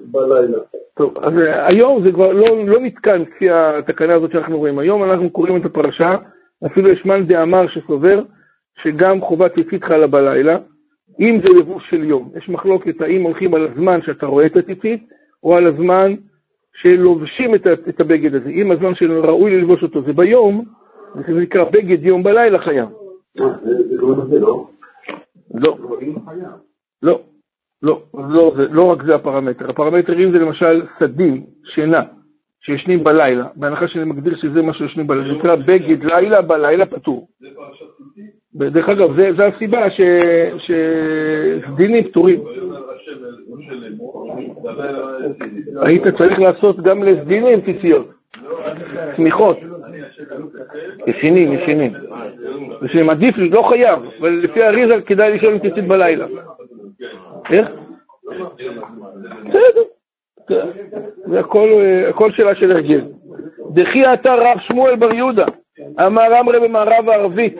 בלילה? 0.04 0.58
טוב, 0.94 1.18
אז 1.18 1.32
אה, 1.38 1.66
היום 1.66 2.02
זה 2.02 2.12
כבר 2.12 2.32
לא, 2.32 2.46
לא 2.66 2.80
נתקן 2.80 3.24
כפי 3.24 3.50
התקנה 3.50 4.14
הזאת 4.14 4.32
שאנחנו 4.32 4.58
רואים. 4.58 4.78
היום 4.78 5.04
אנחנו 5.04 5.30
קוראים 5.30 5.56
את 5.56 5.64
הפרשה, 5.64 6.16
אפילו 6.66 6.88
יש 6.88 7.04
מאן 7.04 7.26
דאמר 7.26 7.68
שסובר 7.68 8.22
שגם 8.82 9.20
חובת 9.20 9.54
ציצית 9.54 9.84
חלה 9.84 10.06
בלילה, 10.06 10.58
אם 11.20 11.38
זה 11.44 11.52
לבוש 11.58 11.90
של 11.90 12.04
יום. 12.04 12.32
יש 12.36 12.48
מחלוקת 12.48 13.00
האם 13.00 13.22
הולכים 13.22 13.54
על 13.54 13.68
הזמן 13.68 14.02
שאתה 14.02 14.26
רואה 14.26 14.46
את 14.46 14.56
הציצית, 14.56 15.08
או 15.42 15.56
על 15.56 15.66
הזמן 15.66 16.14
שלובשים 16.74 17.54
את, 17.54 17.66
את 17.88 18.00
הבגד 18.00 18.34
הזה. 18.34 18.48
אם 18.48 18.70
הזמן 18.70 18.94
שראוי 18.94 19.56
ללבוש 19.56 19.82
אותו 19.82 20.02
זה 20.02 20.12
ביום, 20.12 20.64
זה 21.14 21.32
נקרא 21.32 21.64
בגד 21.64 22.04
יום 22.04 22.22
בלילה 22.22 22.58
חייב. 22.58 22.88
לא. 23.36 23.50
לא. 25.54 25.78
לא. 27.02 27.20
לא, 27.82 28.02
לא, 28.14 28.52
זה, 28.56 28.68
לא 28.70 28.92
רק 28.92 29.02
זה 29.06 29.14
הפרמטר. 29.14 29.70
הפרמטרים 29.70 30.32
זה 30.32 30.38
למשל 30.38 30.82
סדים, 30.98 31.46
שינה, 31.64 32.02
שישנים 32.62 33.04
בלילה, 33.04 33.44
בהנחה 33.56 33.88
שאני 33.88 34.04
מגדיר 34.04 34.36
שזה 34.36 34.62
מה 34.62 34.74
שישנים 34.74 35.06
בלילה, 35.06 35.26
זה 35.26 35.38
נקרא 35.38 35.56
בגד 35.56 36.04
לילה, 36.04 36.42
בלילה 36.42 36.86
פטור. 36.86 37.28
דרך 38.54 38.88
אגב, 38.88 39.16
זה, 39.16 39.30
זה 39.36 39.46
הסיבה 39.46 39.90
ש, 39.90 40.00
שסדינים 40.58 42.04
פטורים. 42.04 42.40
היית 45.80 46.02
צריך 46.18 46.38
לעשות 46.38 46.80
גם 46.80 47.02
לסדינים 47.02 47.60
ציציות, 47.60 48.10
צמיחות. 49.16 49.58
ישנים, 51.06 51.52
ישנים. 51.52 51.92
ישנים, 52.82 53.10
עדיף, 53.10 53.34
לא 53.38 53.62
חייב, 53.68 53.98
אבל 54.20 54.30
לפי 54.30 54.62
האריזה 54.62 55.02
כדאי 55.06 55.36
לשאול 55.36 55.52
אם 55.52 55.58
ציצית 55.58 55.86
בלילה. 55.88 56.26
איך? 57.50 57.68
בסדר. 59.44 59.82
זה 61.26 61.40
הכל 62.08 62.32
שאלה 62.32 62.54
של 62.54 62.72
הרגל. 62.72 63.00
דחי 63.70 64.12
אתה 64.14 64.34
רב 64.34 64.58
שמואל 64.60 64.96
בר 64.96 65.12
יהודה, 65.12 65.46
אמר 66.06 66.40
אמרי 66.40 66.60
במערב 66.60 67.08
הערבית, 67.08 67.56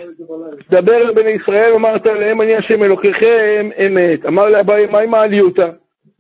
דבר 0.71 0.95
אל 0.95 1.13
בני 1.15 1.31
ישראל, 1.31 1.73
אמרת 1.75 2.07
להם 2.07 2.41
אני 2.41 2.57
השם 2.57 2.83
אלוקיכם 2.83 3.69
אמת. 3.87 4.27
אמר 4.27 4.49
לאביי, 4.49 4.87
מה 4.87 4.99
עם 4.99 5.15
העליותה? 5.15 5.69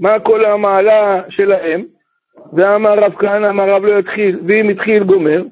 מה 0.00 0.18
כל 0.18 0.44
המעלה 0.44 1.22
שלהם? 1.28 1.82
ואמר 2.52 2.98
רב 2.98 3.14
כהנא, 3.18 3.46
אמר 3.50 3.70
רב 3.70 3.84
לא 3.84 3.98
יתחיל, 3.98 4.38
ואם 4.46 4.68
התחיל 4.68 5.04
גומר, 5.04 5.42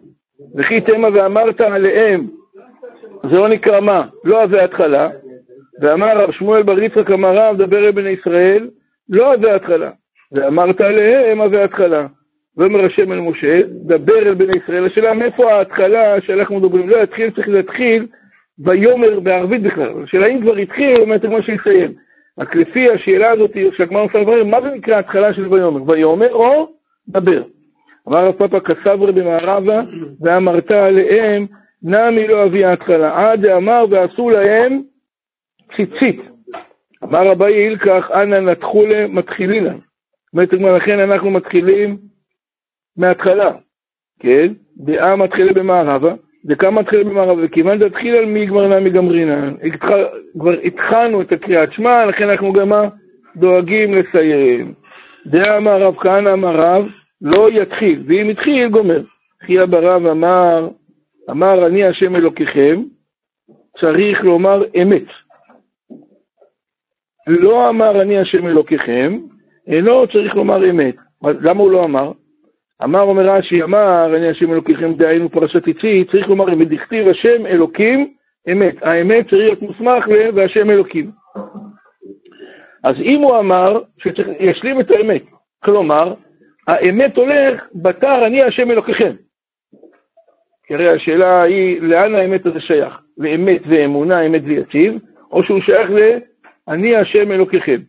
וכי 0.57 0.81
תמה 0.81 1.09
ואמרת 1.14 1.61
עליהם, 1.61 2.27
זה 3.23 3.37
לא 3.37 3.49
נקרא 3.49 3.81
מה, 3.81 4.07
לא 4.25 4.46
זה 4.46 4.64
התחלה, 4.64 5.09
ואמר 5.81 6.18
רב 6.18 6.31
שמואל 6.31 6.62
בר 6.62 6.83
יצחק 6.83 7.11
אמר 7.11 7.37
רב, 7.37 7.57
דבר 7.57 7.87
אל 7.87 7.90
בני 7.90 8.11
ישראל, 8.11 8.70
לא 9.09 9.35
זה 9.42 9.55
התחלה, 9.55 9.90
ואמרת 10.33 10.81
עליהם, 10.81 11.51
זה 11.51 11.64
התחלה. 11.64 12.07
ואומר 12.57 12.85
השם 12.85 13.12
אל 13.12 13.21
משה, 13.21 13.61
דבר 13.66 14.19
אל 14.19 14.35
בני 14.35 14.53
ישראל. 14.64 14.87
השאלה 14.87 15.14
מאיפה 15.14 15.53
ההתחלה 15.53 16.21
שאנחנו 16.21 16.57
מדברים, 16.61 16.88
לא 16.88 16.97
יתחיל, 16.97 17.31
צריך 17.31 17.49
להתחיל 17.49 18.07
ויאמר 18.59 19.21
בערבית 19.21 19.62
בכלל. 19.62 20.03
השאלה 20.05 20.27
אם 20.27 20.40
כבר 20.40 20.57
התחיל, 20.57 20.97
אומרת 21.01 21.23
כמו 21.23 21.43
שיסיים. 21.43 21.93
רק 22.38 22.57
לפי 22.57 22.90
השאלה 22.90 23.31
הזאת 23.31 23.57
שהגמרא 23.77 24.03
עושה 24.03 24.19
לברר, 24.19 24.45
מה 24.45 24.61
זה 24.61 24.71
נקרא 24.71 24.99
התחלה 24.99 25.35
של 25.35 25.47
ויאמר? 25.53 25.90
ויאמר 25.90 26.33
או 26.33 26.69
דבר. 27.09 27.43
אמר 28.09 28.27
רב 28.27 28.33
פאפא 28.33 28.59
כסברי 28.59 29.12
במערבה, 29.12 29.83
ואמרת 30.21 30.71
עליהם, 30.71 31.47
נמי 31.83 32.29
לא 32.29 32.45
אבי 32.45 32.64
ההתחלה. 32.64 33.31
עד 33.31 33.47
דאמר 33.47 33.85
ועשו 33.90 34.31
להם 34.31 34.83
ציצית. 35.77 36.21
אמר 37.05 37.27
רבי 37.27 37.45
אילקח, 37.45 38.11
אנא 38.14 38.40
נתחו 38.40 38.87
להם, 38.87 39.19
מתחילינן. 40.35 40.64
אומרת 40.64 40.83
לכן 40.83 40.99
אנחנו 40.99 41.31
מתחילים 41.31 41.97
מההתחלה, 42.97 43.51
כן? 44.21 44.53
דעה 44.77 45.16
מתחילה 45.16 45.53
במערבה, 45.53 46.14
דקה 46.45 46.71
מתחילה 46.71 47.05
במערבה, 47.05 47.45
וכיוון 47.45 47.79
דתחיל 47.79 48.14
על 48.14 48.25
מי 48.27 48.47
גמרנה 48.47 48.81
מגמרינן. 48.81 49.55
כבר 50.38 50.57
התחלנו 50.64 51.23
את 51.23 51.33
הקריאת 51.33 51.73
שמע, 51.73 52.07
לכן 52.07 52.29
אנחנו 52.31 52.53
גם 52.53 52.73
דואגים 53.37 53.95
לסיים. 53.95 54.75
דעה 55.27 55.57
אמר 55.57 55.83
רב 55.83 55.97
כהנא 55.97 56.33
אמר 56.33 56.57
רב, 56.57 56.87
לא 57.23 57.51
יתחיל, 57.51 58.03
ואם 58.07 58.29
התחיל, 58.29 58.69
גומר. 58.69 59.03
חייא 59.43 59.64
ברב 59.64 60.07
אמר, 60.07 60.69
אמר 61.31 61.66
אני 61.66 61.85
השם 61.85 62.16
אלוקיכם, 62.16 62.83
צריך 63.81 64.21
לומר 64.25 64.64
אמת. 64.83 65.07
לא 67.27 67.69
אמר 67.69 68.03
אני 68.03 68.19
השם 68.19 68.47
אלוקיכם, 68.47 69.19
אינו 69.66 70.07
צריך 70.07 70.35
לומר 70.35 70.70
אמת. 70.70 70.94
למה 71.23 71.62
הוא 71.62 71.70
לא 71.70 71.85
אמר? 71.85 72.12
אמר 72.85 73.03
אומר 73.03 73.31
רש"י, 73.31 73.62
אמר 73.62 74.16
אני 74.16 74.29
השם 74.29 74.53
אלוקיכם 74.53 74.94
דהיינו 74.94 75.29
פרשת 75.29 75.64
ציצית, 75.64 76.11
צריך 76.11 76.29
לומר 76.29 76.53
אמת, 76.53 76.68
דכתיב 76.68 77.09
השם 77.09 77.46
אלוקים 77.46 78.14
אמת. 78.53 78.75
האמת 78.83 79.31
צריך 79.31 79.42
להיות 79.42 79.62
מוסמך 79.62 80.09
ל... 80.09 80.31
והשם 80.35 80.70
אלוקים. 80.70 81.11
אז 82.85 82.96
אם 83.01 83.20
הוא 83.20 83.38
אמר 83.38 83.81
שצריך 83.99 84.29
להשלים 84.40 84.81
את 84.81 84.90
האמת, 84.90 85.23
כלומר, 85.64 86.14
האמת 86.68 87.16
הולך 87.16 87.64
בתר 87.75 88.27
אני 88.27 88.42
השם 88.42 88.70
אלוקיכם. 88.70 89.12
כי 90.66 90.75
הרי 90.75 90.88
השאלה 90.88 91.42
היא, 91.42 91.83
לאן 91.83 92.14
האמת 92.14 92.46
הזה 92.46 92.61
שייך? 92.61 93.01
לאמת 93.18 93.62
ואמונה, 93.68 94.20
אמת 94.20 94.42
ויציב, 94.44 94.94
או 95.33 95.42
שהוא 95.42 95.61
שייך 95.61 95.90
ל... 95.90 96.18
אני 96.68 96.96
השם 96.96 97.33
אלוקיכם. 97.33 97.81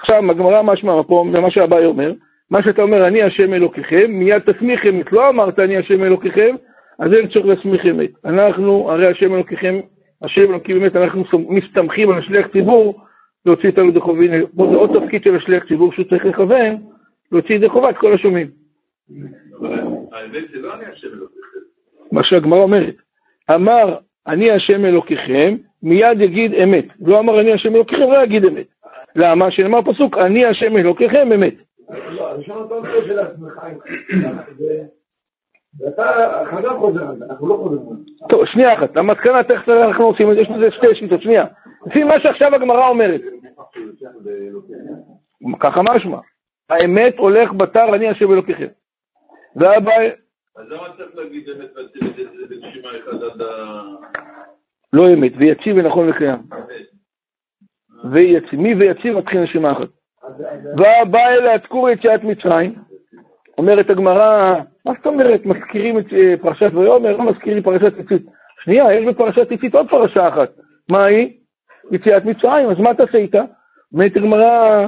עכשיו, 0.00 0.30
הגמרא 0.30 0.62
משמע 0.62 1.02
פה, 1.02 1.24
ומה 1.32 1.50
שהבאי 1.50 1.84
אומר, 1.84 2.12
מה 2.50 2.62
שאתה 2.62 2.82
אומר, 2.82 3.06
אני 3.06 3.22
השם 3.22 3.54
אלוקיכם, 3.54 4.10
מיד 4.10 4.38
תסמיך 4.38 4.86
אמת. 4.86 5.12
לא 5.12 5.28
אמרת 5.28 5.58
אני 5.58 5.76
השם 5.76 6.04
אלוקיכם, 6.04 6.56
אז 6.98 7.12
אין 7.12 7.28
צורך 7.28 7.46
להסמיך 7.46 7.86
אמת. 7.86 8.10
אנחנו, 8.24 8.90
הרי 8.90 9.06
השם 9.06 9.34
אלוקיכם, 9.34 9.80
השם 10.22 10.40
אלוקים 10.40 10.78
באמת, 10.78 10.96
אנחנו 10.96 11.24
מסתמכים 11.48 12.10
על 12.10 12.18
השליח 12.18 12.46
ציבור 12.46 13.00
להוציא 13.46 13.68
את 13.68 13.78
ידי 13.78 14.00
חובין. 14.00 14.46
פה 14.56 14.68
זה 14.70 14.76
עוד 14.76 15.00
תפקיד 15.00 15.22
של 15.22 15.36
השליח 15.36 15.64
ציבור 15.68 15.92
שהוא 15.92 16.04
צריך 16.04 16.26
לכוון, 16.26 16.76
להוציא 17.32 17.56
את 17.56 17.60
זה 17.60 17.68
חובת 17.68 17.96
כל 17.96 18.12
השומעים. 18.12 18.46
האמת 20.12 20.50
זה 20.52 20.58
לא 20.58 20.74
אני 20.74 20.84
השם 20.92 21.08
אלוקיכם. 21.08 21.58
מה 22.12 22.24
שהגמרא 22.24 22.58
אומרת, 22.58 22.94
אמר 23.54 23.96
אני 24.26 24.50
השם 24.50 24.84
אלוקיכם, 24.84 25.56
מיד 25.82 26.20
יגיד 26.20 26.54
אמת. 26.54 26.84
לא 27.00 27.20
אמר 27.20 27.40
אני 27.40 27.52
השם 27.52 27.74
אלוקיכם, 27.74 28.02
לא 28.02 28.22
יגיד 28.22 28.44
אמת. 28.44 28.66
למה? 29.18 29.50
שנאמר 29.50 29.82
פסוק, 29.82 30.18
אני 30.18 30.46
השם 30.46 30.76
אלוקיכם 30.76 31.32
אמת. 31.32 31.54
לא, 32.08 32.34
אני 32.34 32.44
שואל 32.44 32.58
אותו 32.58 32.82
של 33.06 33.18
עצמך, 33.18 33.60
ואתה 35.80 36.42
חזר 36.50 36.78
חוזר 36.78 37.08
על 37.08 37.18
זה, 37.18 37.24
אנחנו 37.24 37.48
לא 37.48 37.54
חוזרים 37.54 37.88
על 37.90 37.96
זה. 37.96 38.26
טוב, 38.28 38.46
שנייה 38.46 38.74
אחת, 38.74 38.96
המסקנה 38.96 39.42
תכף 39.42 39.68
אנחנו 39.68 40.04
עושים, 40.04 40.32
יש 40.32 40.48
לזה 40.50 40.70
שתי 40.70 40.94
שיטות, 40.94 41.22
שנייה. 41.22 41.44
לפי 41.86 42.04
מה 42.04 42.20
שעכשיו 42.20 42.54
הגמרא 42.54 42.88
אומרת. 42.88 43.20
ככה 45.60 45.80
משמע. 45.82 46.18
האמת 46.70 47.18
הולך 47.18 47.52
בתר 47.52 47.94
אני 47.94 48.08
השם 48.08 48.32
אלוקיכם. 48.32 48.66
אז 49.56 50.70
למה 50.70 50.88
צריך 50.96 51.16
להגיד 51.16 51.48
אמת 51.48 51.70
בנשימה 52.48 52.88
אחד 52.98 53.22
עד 53.22 53.42
ה... 53.42 53.82
לא 54.92 55.08
אמת, 55.12 55.32
ויציב 55.36 55.76
ונכון 55.76 56.10
וקיים. 56.10 56.38
ויציב, 58.12 58.60
מי 58.60 58.74
ויציב 58.74 59.18
מתחיל 59.18 59.40
נשימה 59.42 59.72
אחת. 59.72 59.88
ובא 60.74 61.28
אל 61.28 61.48
התקור 61.48 61.90
יציאת 61.90 62.24
מצרים, 62.24 62.74
אומרת 63.58 63.90
הגמרא, 63.90 64.54
מה 64.86 64.92
זאת 64.96 65.06
אומרת, 65.06 65.46
מזכירים 65.46 65.98
את 65.98 66.12
אה, 66.12 66.34
פרשת 66.42 66.70
ויאמר, 66.74 67.16
לא 67.16 67.24
מזכירים 67.24 67.62
פרשת 67.62 67.96
ציצית. 67.96 68.22
שנייה, 68.64 68.92
יש 68.92 69.04
בפרשת 69.06 69.48
ציצית 69.48 69.74
עוד 69.74 69.90
פרשה 69.90 70.28
אחת. 70.28 70.50
מה 70.88 71.04
היא? 71.04 71.32
יציאת 71.90 72.24
מצרים, 72.24 72.70
אז 72.70 72.78
מה 72.78 72.94
תעשה 72.94 73.18
איתה? 73.18 73.42
אומרת 73.92 74.16
הגמרא, 74.16 74.86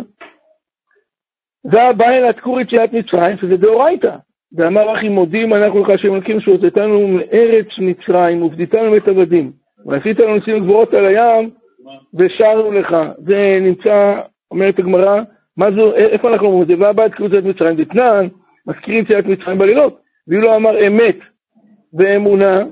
והבא 1.65 2.09
אל 2.09 2.25
התקור 2.25 2.61
יציאת 2.61 2.93
מצרים, 2.93 3.37
שזה 3.37 3.57
דאורייתא. 3.57 4.17
ואמר 4.57 4.97
אחי 4.97 5.09
מודים 5.09 5.55
אנחנו 5.55 5.83
לך 5.83 5.91
השם 5.91 6.15
אלוקים 6.15 6.41
שהוצאתנו 6.41 7.09
מארץ 7.09 7.67
מצרים 7.79 8.43
ובדיתנו 8.43 8.91
מבית 8.91 9.09
עבדים 9.09 9.53
ועשית 9.87 10.19
לנו 10.19 10.35
ניסים 10.35 10.65
גבוהות 10.65 10.95
על 10.95 11.07
הים 11.07 11.51
ושרנו 12.15 12.73
לך. 12.73 12.97
זה 13.19 13.59
נמצא, 13.61 14.21
אומרת 14.51 14.79
הגמרא, 14.79 15.21
מה 15.57 15.71
זה, 15.71 15.81
איפה 15.97 16.29
אנחנו 16.29 16.47
אומרים 16.47 16.63
את 16.63 16.69
זה? 16.69 16.75
והבא 16.79 17.07
את 17.07 17.15
קבוצת 17.15 17.43
מצרים 17.45 17.77
דתנן, 17.77 18.29
מזכירים 18.67 19.05
יציאת 19.05 19.27
מצרים 19.27 19.59
בלילות. 19.59 20.01
ואם 20.29 20.41
לא 20.41 20.57
אמר 20.57 20.87
אמת 20.87 21.17
ואמונה, 21.95 22.63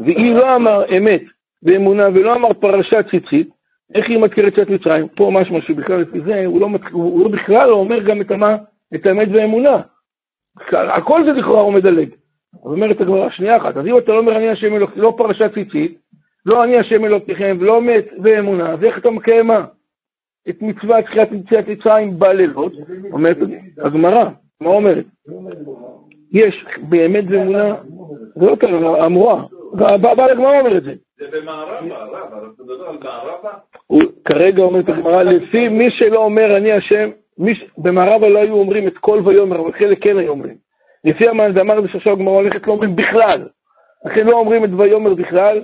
ואם 0.00 0.34
לא 0.36 0.56
אמר 0.56 0.96
אמת 0.96 1.22
ואמונה 1.62 2.08
ולא 2.08 2.36
אמר 2.36 2.52
פרשת 2.52 3.04
ציצית, 3.10 3.50
איך 3.94 4.08
היא 4.08 4.18
מזכירת 4.18 4.52
יציאת 4.52 4.70
מצרים? 4.70 5.08
פה 5.08 5.30
משמע 5.34 5.60
שבכלל 5.60 6.00
לפי 6.00 6.20
זה, 6.20 6.46
הוא, 6.46 6.60
לא, 6.60 6.68
הוא 6.92 7.30
בכלל 7.30 7.68
לא 7.68 7.74
אומר 7.74 8.02
גם 8.02 8.20
את, 8.20 8.30
המה, 8.30 8.56
את 8.94 9.06
האמת 9.06 9.28
והאמונה. 9.32 9.80
הכל 10.72 11.24
זה 11.24 11.32
לכאורה 11.32 11.60
הוא 11.60 11.72
מדלג. 11.72 12.08
אז 12.54 12.72
אומרת 12.72 13.00
הגמרא, 13.00 13.30
שנייה 13.30 13.56
אחת, 13.56 13.76
אז 13.76 13.86
אם 13.86 13.98
אתה 13.98 14.12
לא 14.12 14.18
אומר 14.18 14.36
אני 14.36 14.48
השם 14.48 14.74
אלוקים, 14.74 15.02
לא 15.02 15.14
פרשת 15.18 15.54
ציצית, 15.54 15.98
לא 16.46 16.64
אני 16.64 16.78
השם 16.78 17.04
אלוקיכם, 17.04 17.56
ולא 17.60 17.82
מת 17.82 18.04
ואמונה, 18.22 18.70
אז 18.72 18.84
איך 18.84 18.98
אתה 18.98 19.10
מקיים 19.10 19.46
מה? 19.46 19.64
את 20.48 20.62
מצוות 20.62 21.04
תחילת 21.04 21.28
יציאת 21.32 21.68
מצרים 21.68 22.18
בלילות, 22.18 22.72
אומרת 23.12 23.36
הגמרא, 23.78 24.24
מה 24.60 24.68
אומרת? 24.68 25.04
יש 26.32 26.64
באמת 26.88 27.24
ואמונה, 27.28 27.74
זה 28.36 28.46
לא 28.46 28.56
ככה, 28.56 29.06
אמורה, 29.06 29.44
בעל 29.72 30.30
הגמרא 30.30 30.60
אומר 30.60 30.76
את 30.76 30.82
זה. 30.82 30.94
זה 31.18 31.26
במערבה, 31.32 31.96
הרב, 31.96 32.52
אתה 32.54 32.62
מדבר 32.62 32.88
על 32.88 32.98
מערבה? 33.02 33.50
כרגע 34.24 34.62
אומרת 34.62 34.88
הגמרא, 34.88 35.22
לפי 35.22 35.68
מי 35.68 35.90
שלא 35.90 36.24
אומר 36.24 36.56
אני 36.56 36.72
השם, 36.72 37.10
במערבה 37.78 38.28
לא 38.28 38.38
היו 38.38 38.54
אומרים 38.54 38.88
את 38.88 38.98
כל 38.98 39.22
ויאמר, 39.24 39.60
אבל 39.60 39.72
חלק 39.72 40.02
כן 40.02 40.18
היו 40.18 40.30
אומרים. 40.30 40.54
לפי 41.04 41.28
המאזמר 41.28 41.82
זה 41.82 41.88
שעכשיו 41.88 42.12
הגמרא 42.12 42.34
הולכת 42.34 42.66
לא 42.66 42.72
אומרים 42.72 42.96
בכלל. 42.96 43.48
לכן 44.04 44.26
לא 44.26 44.32
אומרים 44.32 44.64
את 44.64 44.70
ויאמר 44.78 45.14
בכלל. 45.14 45.62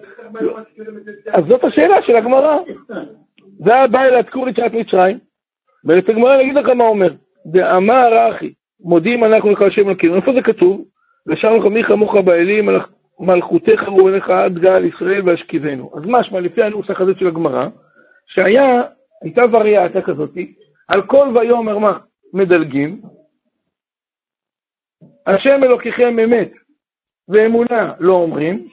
אז 1.32 1.44
זאת 1.48 1.64
השאלה 1.64 2.02
של 2.02 2.16
הגמרא. 2.16 2.58
זה 3.58 3.74
הבא 3.74 4.02
אל 4.02 4.16
התקור 4.16 4.48
יציאת 4.48 4.72
מצרים, 4.72 5.18
ואת 5.84 6.08
הגמרא 6.08 6.34
אני 6.34 6.42
אגיד 6.42 6.54
לך 6.54 6.68
מה 6.68 6.84
אומר. 6.84 7.14
דאמר 7.46 8.30
אחי, 8.30 8.52
מודים 8.80 9.24
אנחנו 9.24 9.50
לך 9.50 9.62
השם 9.62 9.88
אלוקינו. 9.88 10.16
איפה 10.16 10.32
זה 10.32 10.42
כתוב? 10.42 10.84
ושם 11.26 11.56
לך 11.56 11.64
מי 11.64 11.84
כמוך 11.84 12.14
באלים, 12.14 12.68
מלכותך 13.20 13.82
רואיך 13.88 14.30
עד 14.30 14.58
גל 14.58 14.84
ישראל 14.84 15.28
והשכיבנו. 15.28 15.90
אז 15.96 16.02
משמע, 16.06 16.40
לפי 16.40 16.62
הנוסח 16.62 17.00
הזה 17.00 17.12
של 17.18 17.26
הגמרא, 17.26 17.68
שהיה, 18.26 18.82
הייתה 19.22 19.42
וריאציה 19.52 20.02
כזאתי, 20.02 20.54
על 20.88 21.02
כל 21.02 21.28
ויאמר 21.34 21.78
מה? 21.78 21.98
מדלגים. 22.34 23.00
השם 25.26 25.64
אלוקיכם 25.64 26.18
אמת 26.18 26.52
ואמונה 27.28 27.92
לא 28.00 28.12
אומרים, 28.12 28.68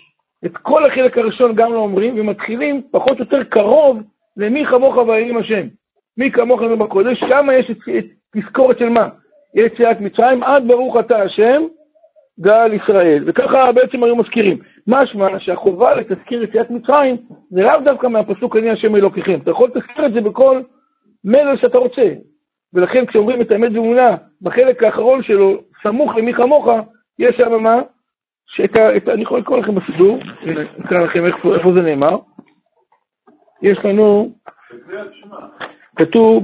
את 0.45 0.57
כל 0.57 0.85
החלק 0.85 1.17
הראשון 1.17 1.55
גם 1.55 1.73
לא 1.73 1.77
אומרים, 1.77 2.19
ומתחילים 2.19 2.81
פחות 2.91 3.11
או 3.11 3.17
יותר 3.19 3.43
קרוב 3.43 3.97
למי 4.37 4.65
כמוך 4.65 4.97
ואלים 4.97 5.37
השם. 5.37 5.67
מי 6.17 6.31
כמוך 6.31 6.61
בקודש, 6.61 7.19
שם 7.19 7.47
יש 7.53 7.71
את, 7.71 8.05
תזכורת 8.35 8.79
של 8.79 8.89
מה? 8.89 9.09
יציאת 9.55 10.01
מצרים, 10.01 10.43
עד 10.43 10.67
ברוך 10.67 10.99
אתה 10.99 11.21
השם, 11.21 11.63
גל 12.39 12.73
ישראל. 12.73 13.23
וככה 13.27 13.71
בעצם 13.71 14.03
היו 14.03 14.15
מזכירים. 14.15 14.57
משמע 14.87 15.39
שהחובה 15.39 15.95
לתזכיר 15.95 16.43
יציאת 16.43 16.71
מצרים 16.71 17.17
זה 17.49 17.61
לאו 17.61 17.79
דווקא 17.83 18.07
מהפסוק 18.07 18.55
אני 18.55 18.69
השם 18.69 18.95
אלוקיכם. 18.95 19.39
אתה 19.43 19.51
יכול 19.51 19.69
לתזכיר 19.75 20.05
את 20.05 20.13
זה 20.13 20.21
בכל 20.21 20.61
מלל 21.23 21.57
שאתה 21.57 21.77
רוצה. 21.77 22.13
ולכן 22.73 23.05
כשאומרים 23.05 23.41
את 23.41 23.51
האמת 23.51 23.71
באמונה, 23.71 24.15
בחלק 24.41 24.83
האחרון 24.83 25.23
שלו, 25.23 25.61
סמוך 25.83 26.15
למי 26.15 26.33
כמוך, 26.33 26.67
יש 27.19 27.35
שם 27.35 27.63
מה? 27.63 27.81
שאת 28.47 28.77
ה... 28.77 28.97
את, 28.97 29.09
אני 29.09 29.21
יכול 29.21 29.39
לקרוא 29.39 29.57
לכם 29.57 29.75
בסידור, 29.75 30.19
אקרא 30.85 30.99
לכם 30.99 31.25
איפה, 31.25 31.55
איפה 31.55 31.73
זה 31.73 31.81
נאמר. 31.81 32.17
יש 33.61 33.77
לנו, 33.83 34.31
כתוב 35.95 36.43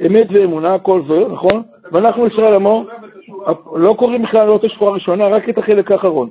באמת 0.00 0.26
ואמונה, 0.32 0.78
כל 0.78 1.02
זה, 1.08 1.32
נכון? 1.32 1.62
ואנחנו 1.92 2.26
ישראל 2.26 2.54
עמו, 2.54 2.86
לא 3.76 3.94
קוראים 3.98 4.22
בכלל 4.22 4.46
לא 4.46 4.56
את 4.56 4.64
השבועה 4.64 4.90
הראשונה, 4.90 5.28
רק 5.28 5.48
את 5.48 5.58
החלק 5.58 5.90
האחרון. 5.90 6.30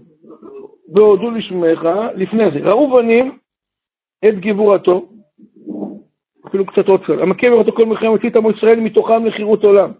והודו 0.93 1.31
לשמך, 1.31 1.89
לפני 2.15 2.51
זה, 2.51 2.59
ראו 2.59 2.91
בנים 2.91 3.37
את 4.25 4.39
גבורתו, 4.39 5.05
אפילו 6.47 6.65
קצת 6.65 6.87
עוד 6.87 7.03
קצת. 7.03 7.13
המכה 7.21 7.49
בראתו 7.49 7.71
כל 7.71 7.85
מלחמה 7.85 8.09
הוציא 8.09 8.29
את 8.29 8.35
עמו 8.35 8.51
ישראל 8.51 8.79
מתוכם 8.79 9.25
לחירות 9.25 9.63
עולם. 9.63 9.91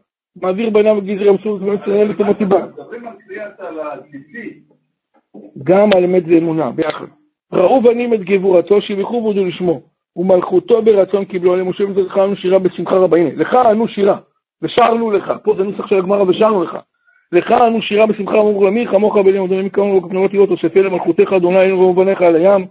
מעביר 0.41 0.69
בניו 0.69 0.95
וגזרי 0.97 1.29
המסורת 1.29 1.62
ובני 1.62 1.82
ישראל 1.82 2.10
לתמות 2.10 2.38
טיבה. 2.38 2.65
גם 5.63 5.89
על 5.96 6.04
אמת 6.04 6.24
ואמונה, 6.28 6.72
ביחד. 6.72 7.06
ראו 7.54 7.82
בנים 7.82 8.13
את 8.13 8.20
גבורתו, 8.20 8.82
שיבחו 8.82 9.22
ועודו 9.24 9.46
לשמו. 9.46 9.82
ומלכותו 10.15 10.82
ברצון 10.82 11.26
קיבלו 11.26 11.54
עליהם, 11.54 11.70
משה 11.70 11.84
לך 11.84 12.18
ענו 12.18 12.36
שירה 12.36 12.60
בשמחה 12.60 12.96
רבה. 12.96 13.18
הנה, 13.18 13.30
לך 13.36 13.54
ענו 13.54 13.88
שירה, 13.88 14.18
ושרנו 14.62 15.12
לך. 15.12 15.34
פה 15.44 15.54
זה 15.58 15.63
נוסח 15.63 15.88
של 15.88 15.98
הגמרא, 15.98 16.24
ושרנו 16.28 16.63
לך. 16.63 16.78
לך 17.32 17.52
ענו 17.52 17.82
שירה 17.82 18.06
בשמחה 18.06 18.38
רבה 18.38 18.68
למי 18.68 18.88
כמוך 18.88 19.18
בלים, 19.18 19.44
אדוני 19.44 19.72
כמונו 19.72 19.98
וכפנויות 19.98 20.32
תהיות, 20.32 20.50
אוספי 20.50 20.84
למלכותך, 20.84 21.34
אדוני 21.34 21.62
אלוהינו 21.62 21.86
ובניך 21.86 22.22
על 22.22 22.36
הים. 22.36 22.65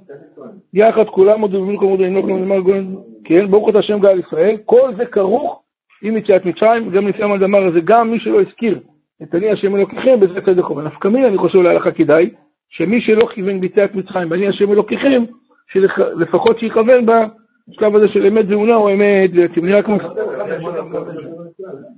יחד 0.74 1.06
כולם 1.06 1.40
עוד 1.40 1.54
ובמין 1.54 1.78
כמוד 1.78 2.00
אינו 2.00 2.22
כמוד 2.22 2.62
גויין. 2.62 2.96
כן, 3.24 3.50
ברוך 3.50 3.68
אתה 3.68 3.78
השם 3.78 4.00
גאל 4.00 4.18
ישראל, 4.18 4.56
כל 4.64 4.94
זה 4.96 5.06
כרוך 5.06 5.62
עם 6.02 6.16
יציאת 6.16 6.44
מצרים, 6.44 6.90
גם 6.90 7.08
לפי 7.08 7.22
המדמר 7.22 7.66
הזה, 7.66 7.80
גם 7.80 8.10
מי 8.10 8.20
שלא 8.20 8.40
הזכיר 8.40 8.80
את 9.22 9.34
אני 9.34 9.50
השם 9.50 9.76
אלוקיכם, 9.76 10.20
בזה 10.20 10.40
צדק 10.40 10.64
אומר. 10.64 10.82
נפקא 10.82 11.08
מינה, 11.08 11.28
אני 11.28 11.38
חושב 11.38 11.58
להלכה 11.58 11.90
כדאי, 11.90 12.30
שמי 12.68 13.00
שלא 13.00 13.26
כיוון 13.26 13.60
ביציאת 13.60 13.94
מצרים, 13.94 14.30
ואני 14.30 14.48
השם 14.48 14.72
אלוקיכם, 14.72 15.24
שלפחות 15.72 16.58
שיכוון 16.58 17.06
בשלב 17.06 17.96
הזה 17.96 18.08
של 18.08 18.26
אמת 18.26 18.48
זהונה 18.48 18.76
או 18.76 18.90
אמת, 18.92 19.30
ואתם 19.34 19.66
נראה 19.66 19.82
כמו... 19.82 19.96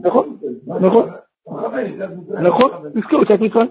נכון, 0.00 0.36
נכון, 0.80 1.10
נכון, 2.42 2.70
נזכרו 2.94 3.22
יציאת 3.22 3.40
מצרים. 3.40 3.68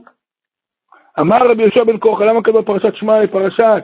אמר 1.20 1.52
רבי 1.52 1.62
יהושע 1.62 1.84
בן 1.84 1.98
כורחה, 1.98 2.26
למה 2.26 2.44
כתוב 2.44 2.66
פרשת 2.66 2.96
שמע 2.96 3.24
לפרשת 3.24 3.84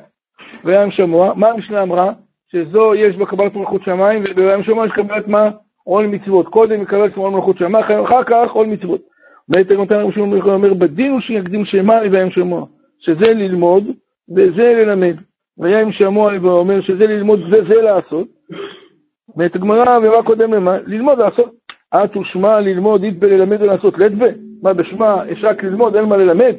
וים 0.65 0.91
שמוע? 0.91 1.34
מה 1.36 1.47
המשנה 1.47 1.82
אמרה? 1.82 2.12
שזו 2.51 2.95
יש 2.95 3.15
בה 3.15 3.25
קבלת 3.25 3.56
מלכות 3.56 3.84
שמיים, 3.84 4.23
ובים 4.23 4.63
שמוע 4.63 4.86
יש 4.86 4.91
קבלת 4.91 5.28
מה? 5.28 5.49
עול 5.84 6.08
מצוות. 6.08 6.47
קודם 6.47 6.82
יקבל 6.82 7.12
שמוע 7.12 7.30
מלכות 7.30 7.58
שמיים, 7.58 7.75
אחר 7.75 8.23
כך 8.23 8.51
עול 8.51 8.67
מצוות. 8.67 9.01
בעת 9.49 9.71
הגמתן 9.71 9.95
רבי 9.95 10.13
שמעון 10.13 10.41
אומר, 10.41 10.73
בדין 10.73 11.12
הוא 11.12 11.21
שיקדים 11.21 11.65
שמע 11.65 11.95
וים 12.12 12.32
שמוע, 12.32 12.65
שזה 13.06 13.34
ללמוד 13.34 13.84
וזה 14.36 14.74
ללמד. 14.74 15.15
וים 15.58 15.91
שמוע 15.91 16.32
ואומר 16.41 16.82
שזה 16.82 17.08
ללמוד 17.08 17.39
וזה 17.52 17.82
לעשות. 17.82 18.28
ואת 19.38 19.56
הגמרא, 19.56 19.98
ומה 19.98 20.24
קודם 20.24 20.54
למה? 20.54 20.78
ללמוד 20.86 21.20
לעשות. 21.20 21.54
את 21.96 22.18
ושמע 22.18 22.60
ללמוד, 22.60 23.04
איתבה 23.04 23.28
ללמד 23.28 23.62
ולעשות. 23.62 23.98
לדבה. 23.98 24.28
מה 24.62 24.74
בשמע 24.74 25.22
יש 25.30 25.44
רק 25.44 25.63
ללמוד, 25.63 25.96
אין 25.96 26.06
מה 26.06 26.18
ללמד. 26.18 26.56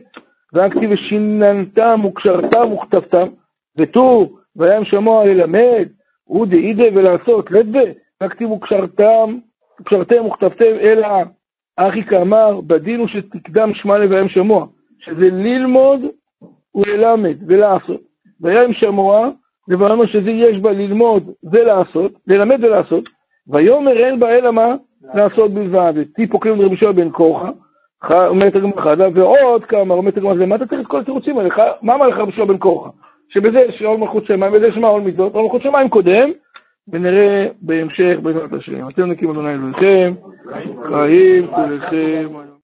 כתיב 0.71 0.91
ושיננתם 0.91 2.05
וקשרתם 2.05 2.73
וכתבתם, 2.73 3.27
ותו 3.79 4.29
וים 4.57 4.85
שמוע 4.85 5.25
ללמד, 5.25 5.89
אודי 6.29 6.57
אידה 6.57 6.85
ולעשות, 6.95 7.51
לדבה, 7.51 7.81
רק 8.23 8.33
כתיבו 8.33 8.61
קשרתם, 8.61 9.39
קשרתם 9.85 10.27
וכתבתם, 10.27 10.75
אלא 10.81 11.09
אחי 11.77 12.05
כאמר, 12.05 12.61
בדין 12.61 13.01
הוא 13.01 13.09
שתקדם 13.09 13.75
שמע 13.75 13.99
לווים 13.99 14.29
שמוע, 14.29 14.67
שזה 14.99 15.29
ללמוד 15.33 16.01
וללמד 16.77 17.37
ולעשות. 17.47 18.01
וים 18.41 18.73
שמוע, 18.73 19.31
דבר 19.69 20.07
שזה 20.07 20.31
יש 20.31 20.59
בה 20.59 20.73
ללמוד 20.73 21.31
ולעשות, 21.53 22.12
ללמד 22.27 22.65
ולעשות, 22.65 23.05
ויאמר 23.49 23.97
אין 23.97 24.21
בה 24.21 24.39
אלא 24.39 24.51
מה? 24.51 24.75
לעשות 25.15 25.51
בלבד. 25.51 25.95
כאילו 26.15 26.67
רבי 26.67 26.77
שועה 26.77 26.93
בן 26.93 27.11
כורחה, 27.11 27.51
אומרת 28.27 28.57
הגמרא 28.57 28.81
חדה, 28.81 29.09
ועוד 29.15 29.65
כמה, 29.65 29.95
אומרת 29.95 30.17
הגמרא, 30.17 30.35
למה 30.35 30.57
אתה 30.57 30.67
צריך 30.67 30.81
את 30.81 30.87
כל 30.87 31.01
התירוצים 31.01 31.39
האלה? 31.39 31.49
מה 31.83 31.95
אמר 31.95 32.09
לך 32.09 32.19
רבי 32.19 32.33
שועה 32.33 32.49
בן 32.49 32.59
כורחה? 32.59 32.91
שבזה 33.29 33.61
יש 33.61 33.83
עול 33.83 33.97
מלכות 33.97 34.27
שמיים, 34.27 34.53
בזה 34.53 34.67
יש 34.67 34.77
מה 34.77 34.89
עול 34.89 35.03
מצוות, 35.03 35.35
עול 35.35 35.45
מלכות 35.45 35.62
שמיים 35.62 35.89
קודם, 35.89 36.31
ונראה 36.93 37.47
בהמשך 37.62 38.19
בעזרת 38.23 38.53
השם. 38.53 38.89
אתם 38.89 39.11
נקים 39.11 39.31
אדוני 39.31 39.55
אלוהיכם, 39.55 40.15
חיים 40.89 41.47
כולכם. 41.47 42.46